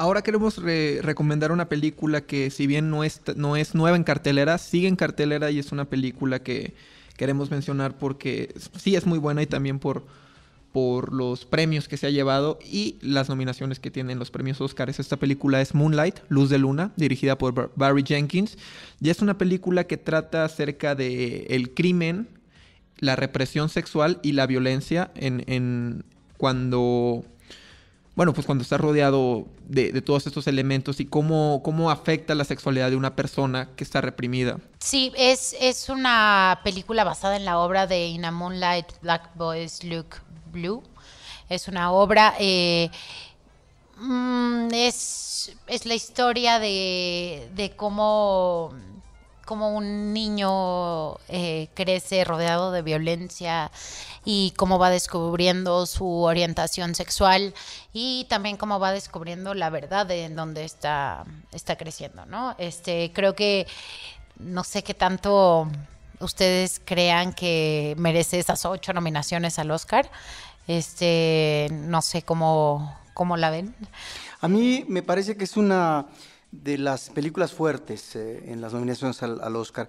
[0.00, 0.56] Ahora queremos
[1.02, 4.96] recomendar una película que si bien no es, no es nueva en cartelera, sigue en
[4.96, 6.72] cartelera y es una película que
[7.18, 10.06] queremos mencionar porque sí es muy buena y también por,
[10.72, 14.98] por los premios que se ha llevado y las nominaciones que tienen los premios Oscars.
[14.98, 18.56] Esta película es Moonlight, Luz de Luna, dirigida por Barry Jenkins.
[19.02, 22.26] Y es una película que trata acerca de el crimen,
[23.00, 26.04] la represión sexual y la violencia en, en
[26.38, 27.26] cuando
[28.20, 32.90] bueno, pues cuando está rodeado de, todos estos elementos y cómo, cómo afecta la sexualidad
[32.90, 34.58] de una persona que está reprimida.
[34.78, 39.84] Sí, es, es una película basada en la obra de In a Moonlight, Black Boys
[39.84, 40.16] Look
[40.52, 40.82] Blue.
[41.48, 42.90] Es una obra, eh,
[43.96, 48.74] mm, es, es, la historia de, de cómo
[49.50, 53.72] cómo un niño eh, crece rodeado de violencia
[54.24, 57.52] y cómo va descubriendo su orientación sexual
[57.92, 62.54] y también cómo va descubriendo la verdad de en dónde está, está creciendo, ¿no?
[62.58, 63.66] Este, creo que
[64.38, 65.66] no sé qué tanto
[66.20, 70.08] ustedes crean que merece esas ocho nominaciones al Oscar.
[70.68, 73.74] Este, no sé cómo, cómo la ven.
[74.40, 76.06] A mí me parece que es una
[76.52, 79.88] de las películas fuertes eh, en las nominaciones al, Oscar,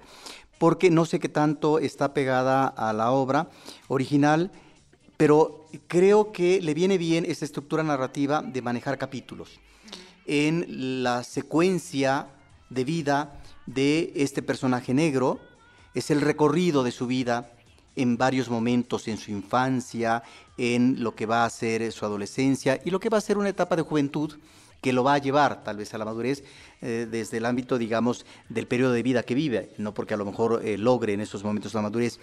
[0.59, 3.49] porque no sé qué tanto está pegada a la obra
[3.88, 4.51] original,
[5.18, 9.59] pero creo que le viene bien esta estructura narrativa de manejar capítulos
[10.26, 12.28] en la secuencia
[12.70, 15.39] de vida de este personaje negro,
[15.93, 17.51] es el recorrido de su vida
[17.95, 20.24] en varios momentos, en su infancia,
[20.57, 23.49] en lo que va a ser su adolescencia y lo que va a ser una
[23.49, 24.38] etapa de juventud
[24.82, 26.44] que lo va a llevar tal vez a la madurez
[26.82, 30.26] eh, desde el ámbito, digamos, del periodo de vida que vive, no porque a lo
[30.26, 32.20] mejor eh, logre en esos momentos la madurez.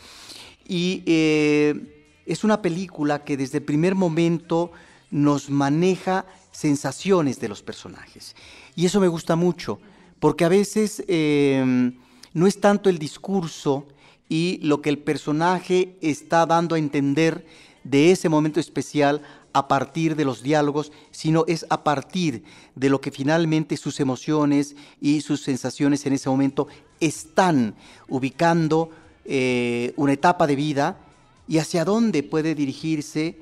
[0.67, 4.73] Y eh, es una película que desde el primer momento
[5.11, 8.35] nos maneja sensaciones de los personajes.
[8.75, 9.79] Y eso me gusta mucho,
[10.19, 13.87] porque a veces no es tanto el discurso
[14.29, 17.47] y lo que el personaje está dando a entender
[17.85, 22.45] de ese momento especial a partir de los diálogos, sino es a partir
[22.75, 26.69] de lo que finalmente sus emociones y sus sensaciones en ese momento
[27.01, 27.75] están
[28.09, 28.91] ubicando
[29.25, 30.99] eh, una etapa de vida
[31.47, 33.37] y hacia dónde puede dirigirse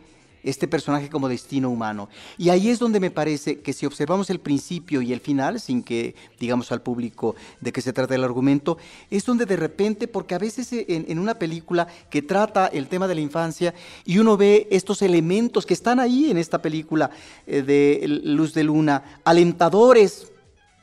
[0.46, 2.08] este personaje como destino humano.
[2.38, 5.82] Y ahí es donde me parece que si observamos el principio y el final, sin
[5.82, 8.78] que digamos al público de qué se trata el argumento,
[9.10, 13.16] es donde de repente, porque a veces en, una película que trata el tema de
[13.16, 13.74] la infancia
[14.04, 17.10] y uno ve estos elementos que están ahí en esta película
[17.46, 20.32] eh, de Luz de Luna, alentadores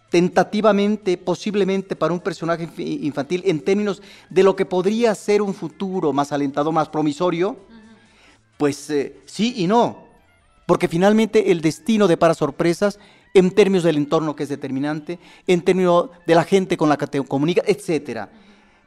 [0.10, 6.14] tentativamente, posiblemente para un personaje infantil en términos de lo que podría ser un futuro
[6.14, 7.58] más alentado, más promisorio,
[8.58, 10.04] pues eh, sí y no,
[10.66, 13.00] porque finalmente el destino depara sorpresas
[13.34, 17.08] en términos del entorno que es determinante, en términos de la gente con la que
[17.08, 18.32] te comunica, etcétera.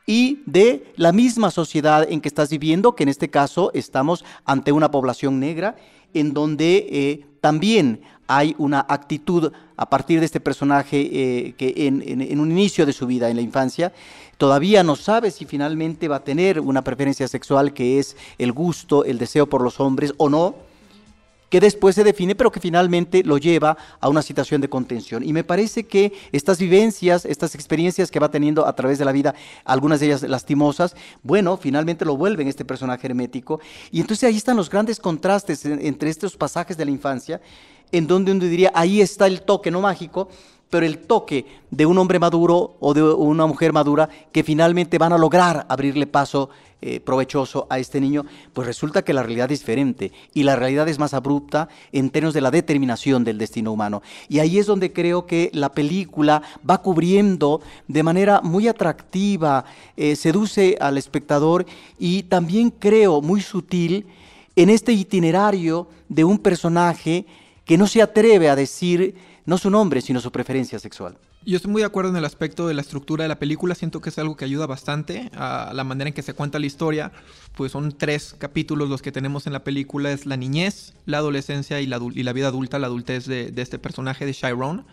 [0.06, 4.70] Y de la misma sociedad en que estás viviendo, que en este caso estamos ante
[4.70, 5.76] una población negra,
[6.14, 12.40] en donde eh, también hay una actitud a partir de este personaje eh, que en,
[12.40, 13.92] un inicio de su vida, en la infancia,
[14.36, 19.04] todavía no sabe si finalmente va a tener una preferencia sexual que es el gusto,
[19.04, 20.56] el deseo por los hombres o no,
[21.48, 25.22] que después se define, pero que finalmente lo lleva a una situación de contención.
[25.22, 29.12] Y me parece que estas vivencias, estas experiencias que va teniendo a través de la
[29.12, 29.34] vida,
[29.64, 33.60] algunas de ellas lastimosas, bueno, finalmente lo vuelven este personaje hermético.
[33.90, 37.40] Y entonces ahí están los grandes contrastes entre estos pasajes de la infancia,
[37.92, 40.28] en donde uno diría, ahí está el toque no mágico,
[40.70, 45.12] pero el toque de un hombre maduro o de una mujer madura que finalmente van
[45.12, 46.50] a lograr abrirle paso
[46.82, 50.86] eh, provechoso a este niño, pues resulta que la realidad es diferente y la realidad
[50.88, 54.02] es más abrupta en términos de la determinación del destino humano.
[54.28, 59.64] Y ahí es donde creo que la película va cubriendo de manera muy atractiva,
[59.96, 61.64] eh, seduce al espectador
[61.98, 64.06] y también creo muy sutil
[64.54, 67.24] en este itinerario de un personaje
[67.64, 69.14] que no se atreve a decir
[69.46, 71.16] no su nombre, sino su preferencia sexual.
[71.44, 74.00] Yo estoy muy de acuerdo en el aspecto de la estructura de la película, siento
[74.00, 77.12] que es algo que ayuda bastante a la manera en que se cuenta la historia,
[77.54, 81.80] pues son tres capítulos los que tenemos en la película, es la niñez, la adolescencia
[81.80, 84.84] y la, vida adulta, la adultez de, este personaje de Chiron.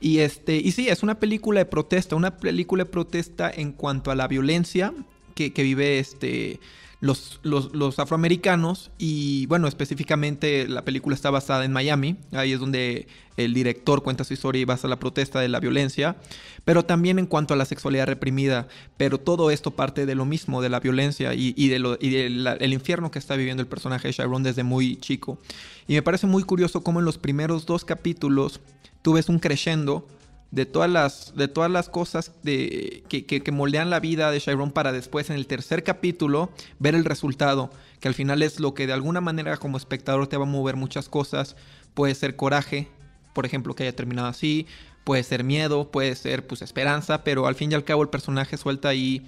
[0.00, 4.10] Y, este, y sí, es una película de protesta, una película de protesta en cuanto
[4.10, 4.92] a la violencia
[5.34, 6.60] que vive este,
[7.06, 13.06] los, los, afroamericanos y bueno, específicamente la película está basada en Miami, ahí es donde
[13.36, 16.16] el director cuenta su historia y basa la protesta de la violencia,
[16.64, 20.60] pero también en cuanto a la sexualidad reprimida, pero todo esto parte de lo mismo,
[20.60, 24.08] de la violencia y, y de lo, y el infierno que está viviendo el personaje
[24.08, 25.38] de Chiron desde muy chico.
[25.86, 28.60] Y me parece muy curioso cómo en los primeros dos capítulos
[29.02, 30.06] tú ves un crescendo
[30.50, 34.92] de todas las, de todas las cosas de, que, moldean la vida de Chiron para
[34.92, 37.70] después en el tercer capítulo ver el resultado,
[38.00, 40.76] que al final es lo que de alguna manera como espectador te va a mover
[40.76, 41.56] muchas cosas.
[41.94, 42.88] Puede ser coraje,
[43.34, 44.66] por ejemplo, que haya terminado así,
[45.04, 48.56] puede ser miedo, puede ser pues esperanza, pero al fin y al cabo el personaje
[48.56, 49.26] suelta ahí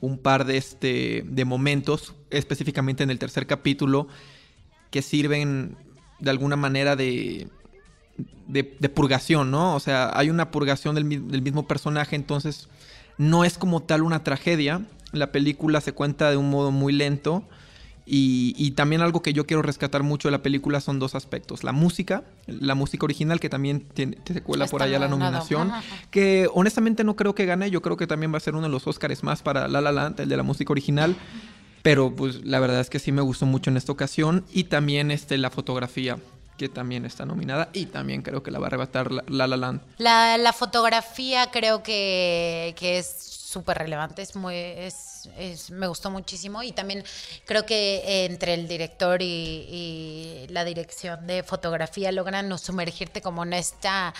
[0.00, 4.08] un par de, este, de momentos, específicamente en el tercer capítulo,
[4.90, 5.76] que sirven
[6.18, 7.48] de alguna manera de,
[8.46, 9.74] de, purgación, ¿no?
[9.74, 12.68] O sea, hay una purgación del, mismo personaje, entonces
[13.18, 14.82] no es como tal una tragedia.
[15.12, 17.44] La película se cuenta de un modo muy lento.
[18.08, 21.64] Y, también algo que yo quiero rescatar mucho de la película son dos aspectos.
[21.64, 25.72] La música, la música original, que también te, te cuela por allá la nominación.
[26.10, 27.68] Que honestamente no creo que gane.
[27.70, 29.90] Yo creo que también va a ser uno de los Oscars más para La La
[29.90, 31.16] Land, el de la música original.
[31.82, 34.44] Pero pues la verdad es que sí me gustó mucho en esta ocasión.
[34.52, 36.18] Y también este, la fotografía
[36.56, 39.80] que también está nominada y también creo que la va a arrebatar La La, Land.
[39.98, 45.28] La, fotografía creo que, es súper relevante, es muy, es,
[45.70, 47.04] me gustó muchísimo y también
[47.44, 53.52] creo que entre el director y, y la dirección de fotografía logran sumergirte como en
[53.54, 54.14] esta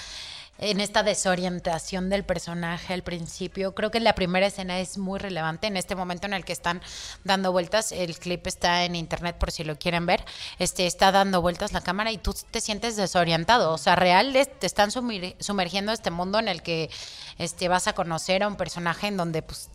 [0.58, 3.74] en esta desorientación del personaje al principio.
[3.74, 6.80] Creo que la primera escena es muy relevante en este momento en el que están
[7.24, 7.92] dando vueltas.
[7.92, 10.24] El clip está en internet por si lo quieren ver.
[10.58, 13.72] Este está dando vueltas la cámara y tú te sientes desorientado.
[13.72, 16.90] O sea, real te están sumergiendo este mundo en el que
[17.38, 19.70] este vas a conocer a un personaje en donde pues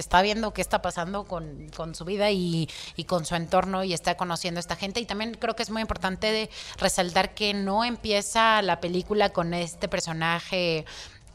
[0.00, 2.68] está viendo qué está pasando con, su vida y,
[3.06, 5.00] con su entorno y está conociendo a esta gente.
[5.00, 9.54] Y también creo que es muy importante de resaltar que no empieza la película con
[9.54, 10.84] este personaje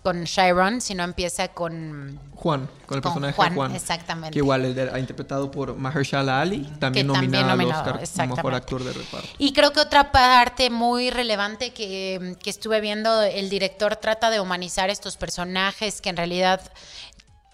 [0.03, 3.76] con Chiron, sino empieza con Juan, con el personaje Juan, Juan.
[3.76, 4.34] Exactamente.
[4.34, 8.93] Que igual es interpretado por Mahershala Ali, también nominado, al Oscar como mejor actor de
[8.93, 9.28] reparto.
[9.38, 14.39] Y creo que otra parte muy relevante que, que estuve viendo, el director trata de
[14.39, 16.62] humanizar estos personajes que en realidad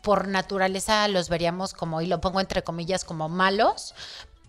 [0.08, 3.94] por naturaleza los veríamos como, y lo pongo entre comillas, como malos,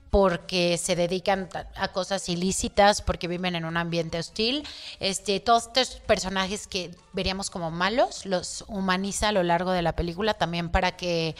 [0.08, 4.64] porque se dedican a cosas ilícitas, porque viven en un ambiente hostil.
[5.00, 9.96] Este, todos estos personajes que veríamos como malos, los humaniza a lo largo de la
[9.96, 11.34] película también para que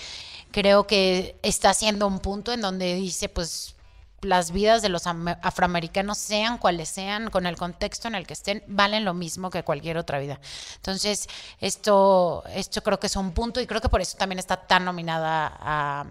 [0.50, 3.76] creo que está haciendo un punto en donde dice, pues
[4.20, 8.62] las vidas de los afroamericanos, sean cuales sean, con el contexto en el que estén,
[8.66, 10.40] valen lo mismo que cualquier otra vida.
[10.76, 11.28] Entonces,
[11.60, 14.84] esto, esto creo que es un punto y creo que por eso también está tan
[14.84, 16.06] nominada a,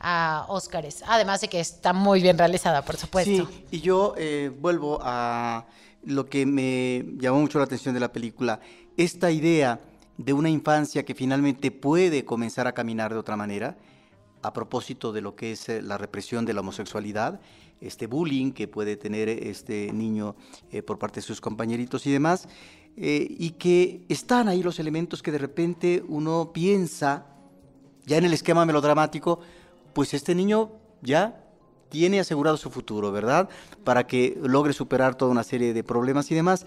[0.00, 1.02] a Óscares.
[1.06, 3.46] Además de que está muy bien realizada, por supuesto.
[3.46, 5.66] Sí, y yo eh, vuelvo a
[6.04, 8.60] lo que me llamó mucho la atención de la película,
[8.96, 9.80] esta idea
[10.16, 13.76] de una infancia que finalmente puede comenzar a caminar de otra manera
[14.46, 17.40] a propósito de lo que es eh, la represión de la homosexualidad,
[17.80, 20.36] este bullying que puede tener este niño
[20.70, 22.48] eh, por parte de sus compañeritos y demás,
[22.96, 27.26] eh, y que están ahí los elementos que de repente uno piensa,
[28.06, 29.40] ya en el esquema melodramático,
[29.92, 30.70] pues este niño
[31.02, 31.44] ya
[31.88, 33.48] tiene asegurado su futuro, ¿verdad?
[33.82, 36.66] Para que logre superar toda una serie de problemas y demás.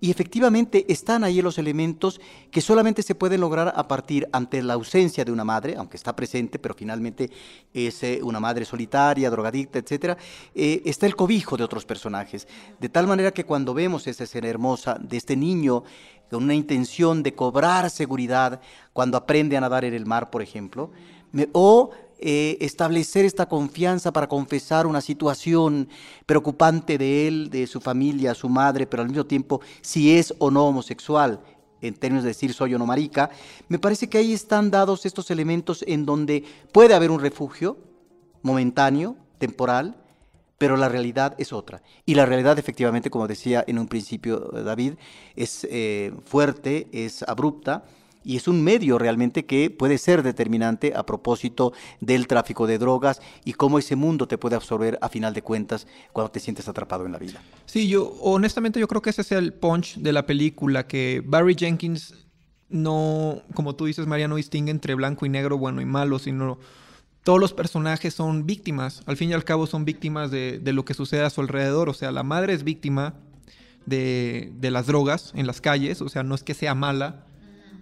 [0.00, 2.20] Y efectivamente están ahí los elementos
[2.50, 6.14] que solamente se pueden lograr a partir ante la ausencia de una madre, aunque está
[6.14, 7.30] presente, pero finalmente
[7.74, 10.16] es eh, una madre solitaria, drogadicta, etc.
[10.54, 12.46] Eh, está el cobijo de otros personajes.
[12.78, 15.82] De tal manera que cuando vemos esa escena hermosa de este niño
[16.30, 18.60] con una intención de cobrar seguridad
[18.92, 20.90] cuando aprende a nadar en el mar, por ejemplo,
[21.52, 21.90] o
[22.20, 25.88] eh, establecer esta confianza para confesar una situación
[26.26, 30.50] preocupante de él, de su familia, su madre, pero al mismo tiempo si es o
[30.50, 31.40] no homosexual,
[31.80, 33.30] en términos de decir soy o no marica,
[33.68, 37.78] me parece que ahí están dados estos elementos en donde puede haber un refugio
[38.42, 39.96] momentáneo, temporal,
[40.58, 41.82] pero la realidad es otra.
[42.04, 44.94] Y la realidad, efectivamente, como decía en un principio eh, David,
[45.36, 47.84] es eh, fuerte, es abrupta,
[48.24, 53.20] y es un medio realmente que puede ser determinante a propósito del tráfico de drogas
[53.44, 57.06] y cómo ese mundo te puede absorber a final de cuentas cuando te sientes atrapado
[57.06, 57.40] en la vida.
[57.66, 61.54] Sí, yo honestamente yo creo que ese es el punch de la película, que Barry
[61.54, 62.14] Jenkins
[62.68, 66.58] no, como tú dices, María, no distingue entre blanco y negro, bueno y malo, sino
[67.24, 70.94] todos los personajes son víctimas, al fin y al cabo son víctimas de, lo que
[70.94, 73.14] sucede a su alrededor, o sea, la madre es víctima
[73.86, 77.26] de, de las drogas en las calles, o sea, no es que sea mala,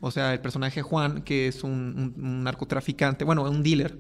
[0.01, 3.99] O sea, el personaje Juan, que es un, narcotraficante, bueno, un dealer,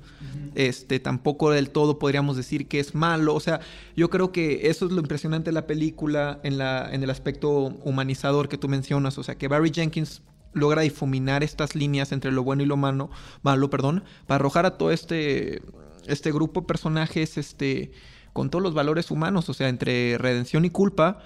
[0.54, 3.34] este, tampoco del todo podríamos decir que es malo.
[3.34, 3.60] O sea,
[3.96, 7.50] yo creo que eso es lo impresionante de la película en, la, en el aspecto
[7.84, 9.18] humanizador que tú mencionas.
[9.18, 10.22] O sea, que Barry Jenkins
[10.56, 13.10] logra difuminar estas líneas entre lo bueno y lo malo,
[13.42, 15.62] malo perdón, para arrojar a todo este,
[16.06, 17.92] este grupo de personajes este,
[18.32, 21.18] con todos los valores humanos, o sea, entre redención y culpa,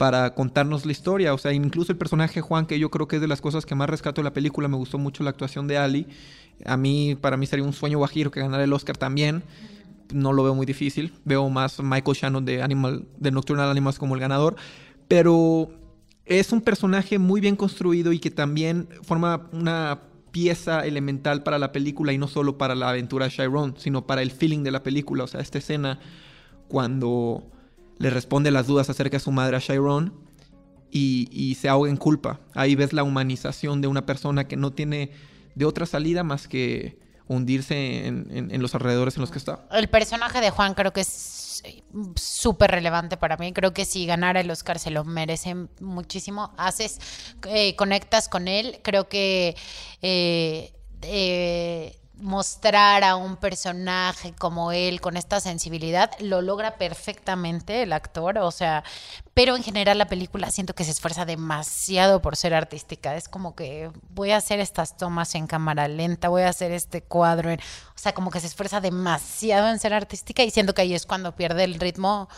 [0.00, 1.34] para contarnos la historia.
[1.34, 3.74] O sea, incluso el personaje Juan, que yo creo que es de las cosas que
[3.74, 6.06] más rescato de la película, me gustó mucho la actuación de Ali.
[6.64, 9.42] A mí, para mí sería un sueño guajiro que ganara el Oscar también.
[10.10, 11.12] No lo veo muy difícil.
[11.26, 14.56] Veo más Michael Shannon de Animal, de Nocturnal Animals como el ganador.
[15.06, 15.68] Pero
[16.24, 21.72] es un personaje muy bien construido y que también forma una pieza elemental para la
[21.72, 24.82] película y no solo para la aventura de Chiron, sino para el feeling de la
[24.82, 25.24] película.
[25.24, 26.00] O sea, esta escena
[26.68, 27.50] cuando
[28.00, 30.12] le responde las dudas acerca de su madre a Chiron
[30.90, 32.40] y, se ahoga en culpa.
[32.54, 35.12] Ahí ves la humanización de una persona que no tiene
[35.54, 36.98] de otra salida más que
[37.28, 39.68] hundirse en los alrededores en los que está.
[39.70, 41.40] El personaje de Juan creo que es
[42.16, 43.52] súper relevante para mí.
[43.52, 46.52] Creo que si ganara el Oscar se lo merece muchísimo.
[46.56, 46.98] Haces,
[47.46, 48.80] eh, conectas con él.
[48.82, 49.56] Creo que
[50.02, 50.72] eh,
[51.02, 58.38] eh, mostrar a un personaje como él con esta sensibilidad lo logra perfectamente el actor,
[58.38, 58.84] o sea,
[59.34, 63.54] pero en general la película siento que se esfuerza demasiado por ser artística, es como
[63.54, 67.56] que voy a hacer estas tomas en cámara lenta, voy a hacer este cuadro, o
[67.94, 71.34] sea, como que se esfuerza demasiado en ser artística y siento que ahí es cuando
[71.34, 72.28] pierde el ritmo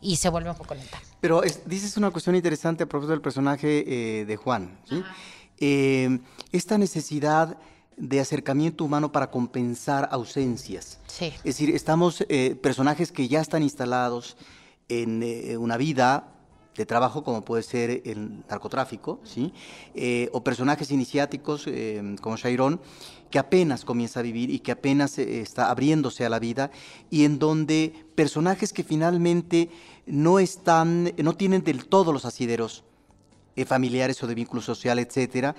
[0.00, 1.00] y se vuelve un poco lenta.
[1.20, 5.02] Pero dices una cuestión interesante a propósito del personaje eh, de Juan, ¿sí?
[5.58, 6.18] Eh,
[6.52, 7.56] esta necesidad
[7.96, 10.98] de acercamiento humano para compensar ausencias.
[11.06, 11.26] Sí.
[11.36, 14.36] Es decir, estamos eh, personajes que ya están instalados
[14.88, 16.32] en eh, una vida
[16.76, 19.54] de trabajo como puede ser el narcotráfico, ¿sí?
[19.94, 21.66] Eh, o personajes iniciáticos
[22.20, 22.82] como Shairón,
[23.30, 26.70] que apenas comienza a vivir y que apenas está abriéndose a la vida
[27.08, 29.70] y en donde personajes que finalmente
[30.04, 32.84] no están, no tienen del todo los asideros
[33.64, 35.56] familiares o de vínculo social, etcétera,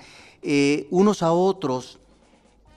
[0.92, 2.00] unos a otros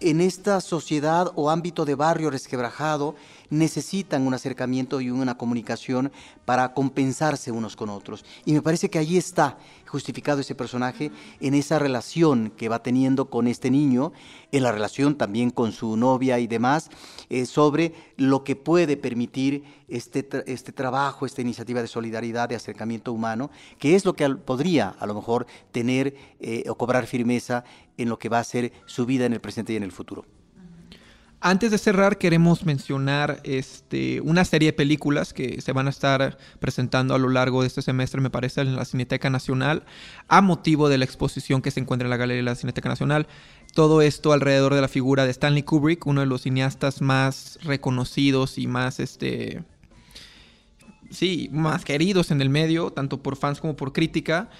[0.00, 3.14] en esta sociedad o ámbito de barrio resquebrajado
[3.50, 6.10] necesitan un acercamiento y una comunicación
[6.44, 8.24] para compensarse unos con otros.
[8.44, 13.28] Y me parece que allí está justificado ese personaje en esa relación que va teniendo
[13.28, 14.12] con este niño,
[14.52, 16.90] en la relación también con su novia y demás,
[17.28, 23.12] eh, sobre lo que puede permitir este, este trabajo, esta iniciativa de solidaridad, de acercamiento
[23.12, 27.64] humano, que es lo que podría a lo mejor tener eh, o cobrar firmeza
[27.96, 30.24] en lo que va a ser su vida en el presente y en el futuro.
[31.42, 36.36] Antes de cerrar, queremos mencionar este, una serie de películas que se van a estar
[36.58, 39.84] presentando a lo largo de este semestre, me parece, en la Cineteca Nacional,
[40.28, 43.26] a motivo de la exposición que se encuentra en la Galería de la Cineteca Nacional.
[43.72, 48.58] Todo esto alrededor de la figura de Stanley Kubrick, uno de los cineastas más reconocidos
[48.58, 49.64] y más, este,
[51.08, 54.50] sí, más queridos en el medio, tanto por fans como por crítica.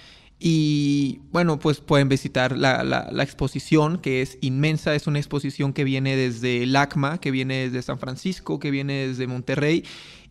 [0.43, 5.83] Y bueno, pues pueden visitar la, la, exposición que es inmensa, es una exposición que
[5.83, 9.85] viene desde LACMA, que viene desde San Francisco, que viene desde Monterrey.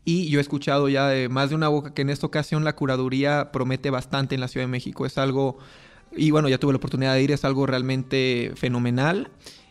[0.04, 2.74] Y yo he escuchado ya de más de una boca que en esta ocasión la
[2.74, 5.06] curaduría promete bastante en la Ciudad de México.
[5.06, 5.58] Es algo,
[6.10, 9.30] y bueno, ya tuve la oportunidad de ir, es algo realmente fenomenal.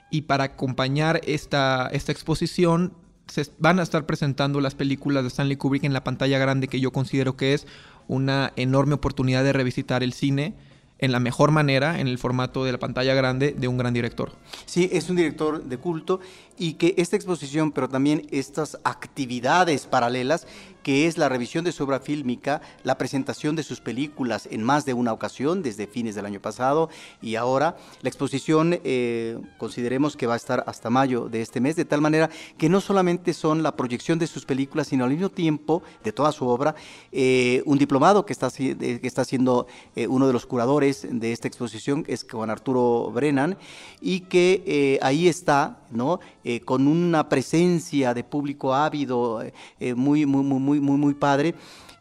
[0.10, 2.94] Y para acompañar esta, esta exposición
[3.28, 6.80] se van a estar presentando las películas de Stanley Kubrick en la pantalla grande que
[6.80, 7.68] yo considero que es
[8.10, 10.56] una enorme oportunidad de revisitar el cine
[10.98, 14.34] en la mejor manera, en el formato de la pantalla grande de un gran director.
[14.66, 16.20] Sí, es un director de culto
[16.58, 20.46] y que esta exposición, pero también estas actividades paralelas,
[20.90, 24.86] que es la revisión de su obra fílmica, la presentación de sus películas en más
[24.86, 26.90] de una ocasión, desde fines del año pasado
[27.22, 31.76] y ahora, la exposición eh, consideremos que va a estar hasta mayo de este mes,
[31.76, 35.30] de tal manera que no solamente son la proyección de sus películas, sino al mismo
[35.30, 36.74] tiempo de toda su obra,
[37.12, 41.48] eh, un diplomado que está, que está siendo eh, uno de los curadores de esta
[41.48, 43.60] exposición, es Juan Arturo Brennan,
[44.02, 46.20] y que ahí está, ¿no?
[46.66, 49.44] Con una presencia de público ávido
[49.80, 51.56] eh, muy, muy, muy, muy, muy padre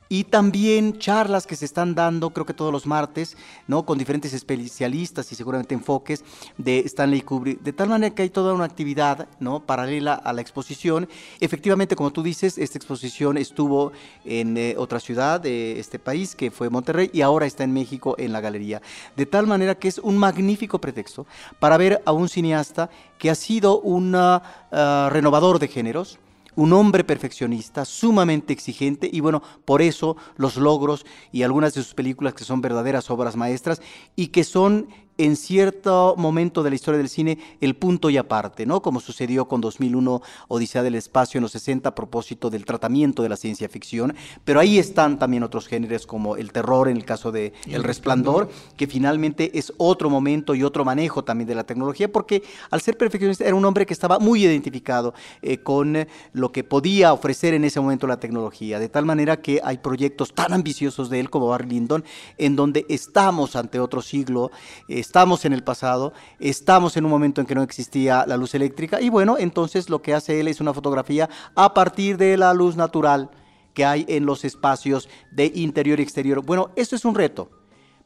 [0.08, 3.84] y también charlas que se están dando, creo que todos los martes, ¿no?
[3.84, 6.24] Con diferentes especialistas y seguramente enfoques
[6.56, 9.60] de Stanley Kubrick, de tal manera que hay toda una actividad, ¿no?
[9.60, 11.08] Paralela a la exposición.
[11.40, 13.92] Efectivamente, como tú dices, esta exposición estuvo
[14.24, 18.14] en eh, otra ciudad de este país, que fue Monterrey, y ahora está en México
[18.18, 18.80] en la galería.
[19.16, 21.26] De tal manera que es un magnífico pretexto
[21.58, 26.18] para ver a un cineasta que ha sido un ah, renovador de géneros,
[26.58, 31.94] un hombre perfeccionista, sumamente exigente y bueno, por eso los logros y algunas de sus
[31.94, 33.80] películas que son verdaderas obras maestras
[34.16, 34.88] y que son
[35.18, 38.80] en cierto momento de la historia del cine el punto y aparte, ¿no?
[38.80, 43.28] Como sucedió con 2001 Odisea del Espacio en los 60 a propósito del tratamiento de
[43.28, 44.14] la ciencia ficción,
[44.44, 48.48] pero ahí están también otros géneros como el terror en el caso de El, Resplandor,
[48.76, 52.96] que finalmente es otro momento y otro manejo también de la tecnología, porque al ser
[52.96, 57.64] perfeccionista era un hombre que estaba muy identificado eh, con lo que podía ofrecer en
[57.64, 61.48] ese momento la tecnología, de tal manera que hay proyectos tan ambiciosos de él como
[61.48, 62.04] Barry Lyndon,
[62.36, 64.52] en donde estamos ante otro siglo,
[65.08, 69.00] estamos en el pasado, estamos en un momento en que no existía la luz eléctrica,
[69.00, 72.76] y bueno, entonces lo que hace él es una fotografía a partir de la luz
[72.76, 73.30] natural
[73.72, 76.44] que hay en los espacios de interior y exterior.
[76.44, 77.48] Bueno, esto es un reto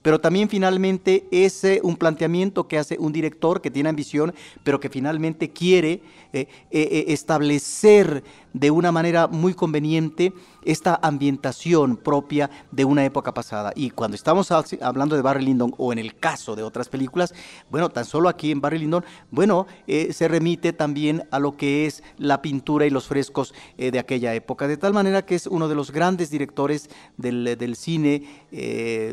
[0.03, 4.34] pero también finalmente es eh, un planteamiento que hace un director que tiene ambición,
[4.64, 10.32] pero que finalmente quiere eh, eh, establecer de una manera muy conveniente
[10.64, 13.72] esta ambientación propia de una época pasada.
[13.74, 17.34] Y cuando estamos hablando de Barry Lyndon o en el caso de otras películas,
[17.70, 22.03] bueno, tan solo aquí en Barry Lyndon, bueno, se remite también a lo que es
[22.18, 25.74] la pintura y los frescos de aquella época, de tal manera que es uno de
[25.74, 28.46] los grandes directores del, del cine,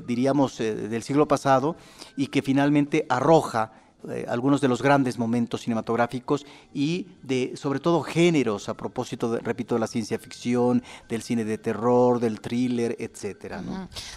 [0.08, 1.76] diríamos, del siglo pasado
[2.16, 3.72] y que finalmente arroja
[4.08, 9.40] eh, algunos de los grandes momentos cinematográficos y de sobre todo géneros a propósito, de,
[9.42, 13.62] repito, de la ciencia ficción, del cine de terror, del thriller, etcétera.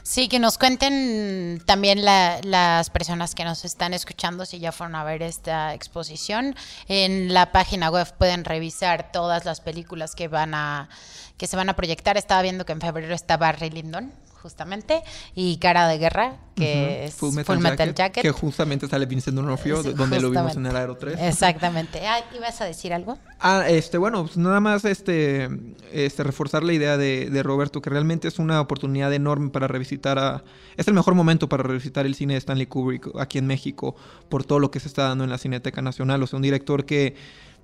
[0.04, 5.02] Sí, que nos cuenten también las personas que nos están escuchando si ya fueron a
[5.02, 6.54] ver esta exposición.
[6.86, 10.88] En la página web pueden revisar todas las películas que van a
[11.36, 12.16] que se van a proyectar.
[12.16, 14.12] Estaba viendo que en febrero está Barry Lyndon
[14.42, 15.02] justamente,
[15.34, 20.20] y Cara de Guerra, que es Full Metal, Jacket, Que justamente sale Vincent D'Onofrio, donde
[20.20, 21.18] lo vimos en el Aero 3.
[21.20, 22.06] Exactamente.
[22.06, 23.18] Ah, ¿Ibas a decir algo?
[23.40, 25.48] Ah, este, bueno, pues nada más este,
[25.92, 30.18] este reforzar la idea de, de, Roberto, que realmente es una oportunidad enorme para revisitar
[30.18, 30.42] a...
[30.76, 33.94] Es el mejor momento para revisitar el cine de Stanley Kubrick aquí en México,
[34.28, 36.22] por todo lo que se está dando en la Cineteca Nacional.
[36.22, 37.14] O sea, un director que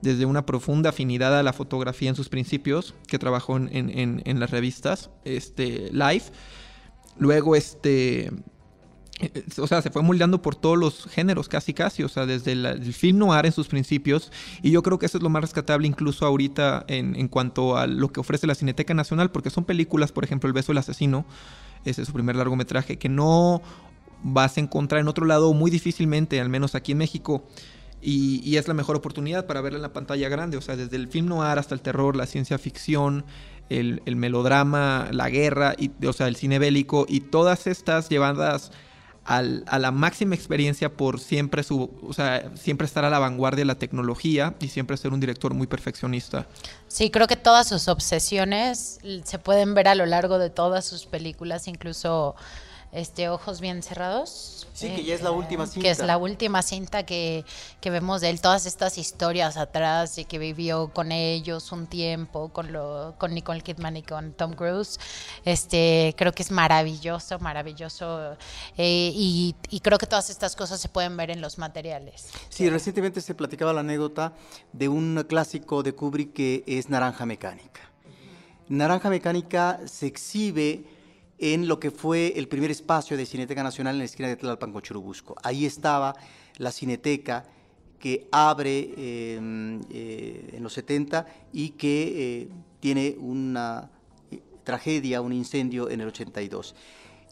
[0.00, 4.40] desde una profunda afinidad a la fotografía en sus principios, que trabajó en, en, en
[4.40, 6.24] las revistas este, Live,
[7.18, 8.30] Luego, este.
[9.58, 12.04] O sea, se fue moldeando por todos los géneros, casi casi.
[12.04, 14.30] O sea, desde el film noir en sus principios.
[14.62, 17.88] Y yo creo que eso es lo más rescatable, incluso ahorita, en, en, cuanto a
[17.88, 21.26] lo que ofrece la Cineteca Nacional, porque son películas, por ejemplo, El beso del asesino,
[21.84, 23.60] ese es su primer largometraje, que no
[24.22, 27.44] vas a encontrar en otro lado muy difícilmente, al menos aquí en México.
[28.00, 30.94] Y, y, es la mejor oportunidad para verla en la pantalla grande, o sea, desde
[30.94, 33.24] el film noir hasta el terror, la ciencia ficción,
[33.68, 38.70] el, melodrama, la guerra, y, o sea, el cine bélico, y todas estas llevadas
[39.28, 43.66] a la máxima experiencia por siempre, su, o sea, siempre estar a la vanguardia de
[43.66, 46.46] la tecnología y siempre ser un director muy perfeccionista.
[46.86, 51.04] Sí, creo que todas sus obsesiones se pueden ver a lo largo de todas sus
[51.04, 52.36] películas, incluso
[52.92, 54.66] este Ojos Bien Cerrados.
[54.72, 55.82] Sí, que ya es la última cinta.
[55.82, 57.44] Que es la última cinta que,
[57.80, 62.50] que, vemos de él, todas estas historias atrás y que vivió con ellos un tiempo,
[62.50, 65.00] con, lo, con Nicole Kidman y con Tom Cruise.
[65.44, 68.36] Este, creo que es maravilloso, maravilloso.
[68.76, 72.28] Eh, y, y, creo que todas estas cosas se pueden ver en los materiales.
[72.48, 74.32] Sí, recientemente se platicaba la anécdota
[74.72, 77.80] de un clásico de Kubrick que es Naranja Mecánica.
[78.68, 80.84] Naranja Mecánica se exhibe
[81.38, 84.72] en lo que fue el primer espacio de Cineteca Nacional en la esquina de Tlalpan
[84.72, 85.36] con Churubusco.
[85.42, 86.14] Ahí estaba
[86.56, 87.44] la Cineteca
[87.98, 92.48] que abre em, eh, en los 70 y que eh,
[92.80, 93.90] tiene una
[94.30, 96.74] eh, tragedia, un incendio en el 82.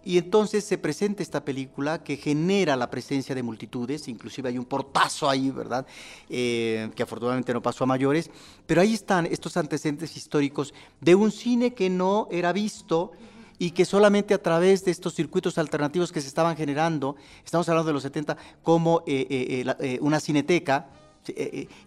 [0.05, 4.65] Y entonces se presenta esta película que genera la presencia de multitudes, inclusive hay un
[4.65, 5.85] portazo ahí, ¿verdad?
[6.29, 8.31] que afortunadamente no pasó a mayores,
[8.67, 13.11] pero ahí están estos antecedentes históricos de un cine que no era visto
[13.59, 17.89] y que solamente a través de estos circuitos alternativos que se estaban generando, estamos hablando
[17.89, 20.89] de los 70, como eh, eh, eh, una cineteca,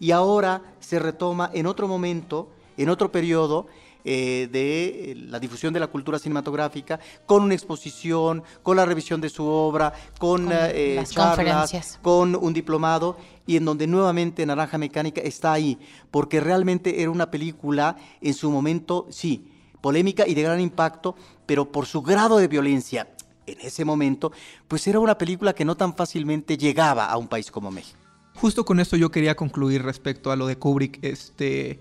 [0.02, 3.68] y ahora se retoma en otro momento, en otro periodo,
[4.04, 9.46] de la difusión de la cultura cinematográfica, con una exposición, con la revisión de su
[9.46, 13.16] obra, con, con charlas, con un diplomado,
[13.48, 15.78] y en donde nuevamente Naranja Mecánica está ahí,
[16.12, 19.49] porque realmente era una película en su momento, sí,
[19.82, 21.16] polémica y de gran impacto,
[21.46, 23.08] pero por su grado de violencia
[23.46, 24.32] en ese momento,
[24.68, 27.98] pues era una película que no tan fácilmente llegaba a un país como México.
[28.36, 31.80] Justo con esto yo quería concluir respecto a lo de Kubrick, este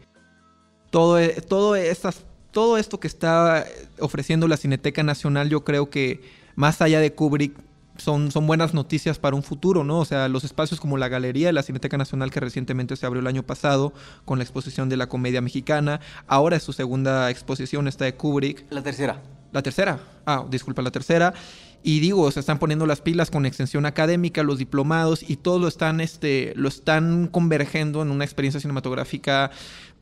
[0.90, 3.66] todo todo estas todo esto que está
[4.00, 6.22] ofreciendo la Cineteca Nacional, yo creo que
[6.56, 7.54] más allá de Kubrick
[7.98, 9.98] son, son buenas noticias para un futuro, ¿no?
[9.98, 13.20] O sea, los espacios como la Galería de la Cineteca Nacional que recientemente se abrió
[13.20, 13.92] el año pasado
[14.24, 18.64] con la exposición de la comedia mexicana, ahora es su segunda exposición, esta de Kubrick.
[18.70, 19.20] La tercera.
[19.52, 20.00] La tercera.
[20.26, 21.34] Ah, disculpa, la tercera.
[21.82, 25.68] Y digo, se están poniendo las pilas con extensión académica, los diplomados, y todo lo
[25.68, 29.52] están, este, lo están convergiendo en una experiencia cinematográfica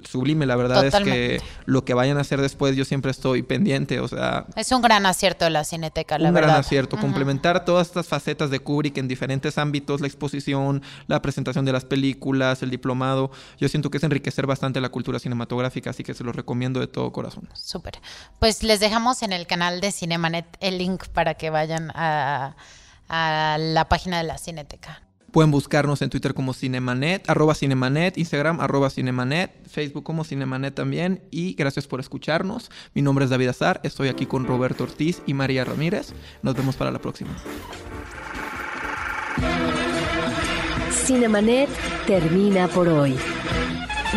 [0.06, 0.46] sublime.
[0.46, 4.00] La verdad es que lo que vayan a hacer después, yo siempre estoy pendiente.
[4.00, 4.46] O sea.
[4.56, 6.50] Es un gran acierto de la cineteca, la un verdad.
[6.50, 6.96] Un gran acierto.
[6.96, 11.84] Complementar todas estas facetas de Kubrick en diferentes ámbitos, la exposición, la presentación de las
[11.84, 13.30] películas, el diplomado.
[13.58, 16.86] Yo siento que es enriquecer bastante la cultura cinematográfica, así que se lo recomiendo de
[16.86, 17.48] todo corazón.
[17.54, 17.98] Súper.
[18.38, 22.56] Pues les dejamos en el canal de Cinemanet el link para que vayan a,
[23.08, 25.05] a la página de la cineteca.
[25.36, 31.20] Pueden buscarnos en Twitter como Cinemanet, arroba Cinemanet, Instagram, arroba Cinemanet, Facebook como Cinemanet también.
[31.30, 32.70] Y gracias por escucharnos.
[32.94, 36.14] Mi nombre es David Azar, estoy aquí con Roberto Ortiz y María Ramírez.
[36.40, 37.36] Nos vemos para la próxima.
[40.90, 41.68] Cinemanet
[42.06, 43.14] termina por hoy.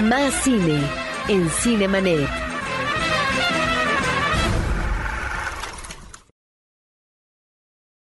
[0.02, 0.80] Más cine
[1.28, 2.49] en Cinemanet.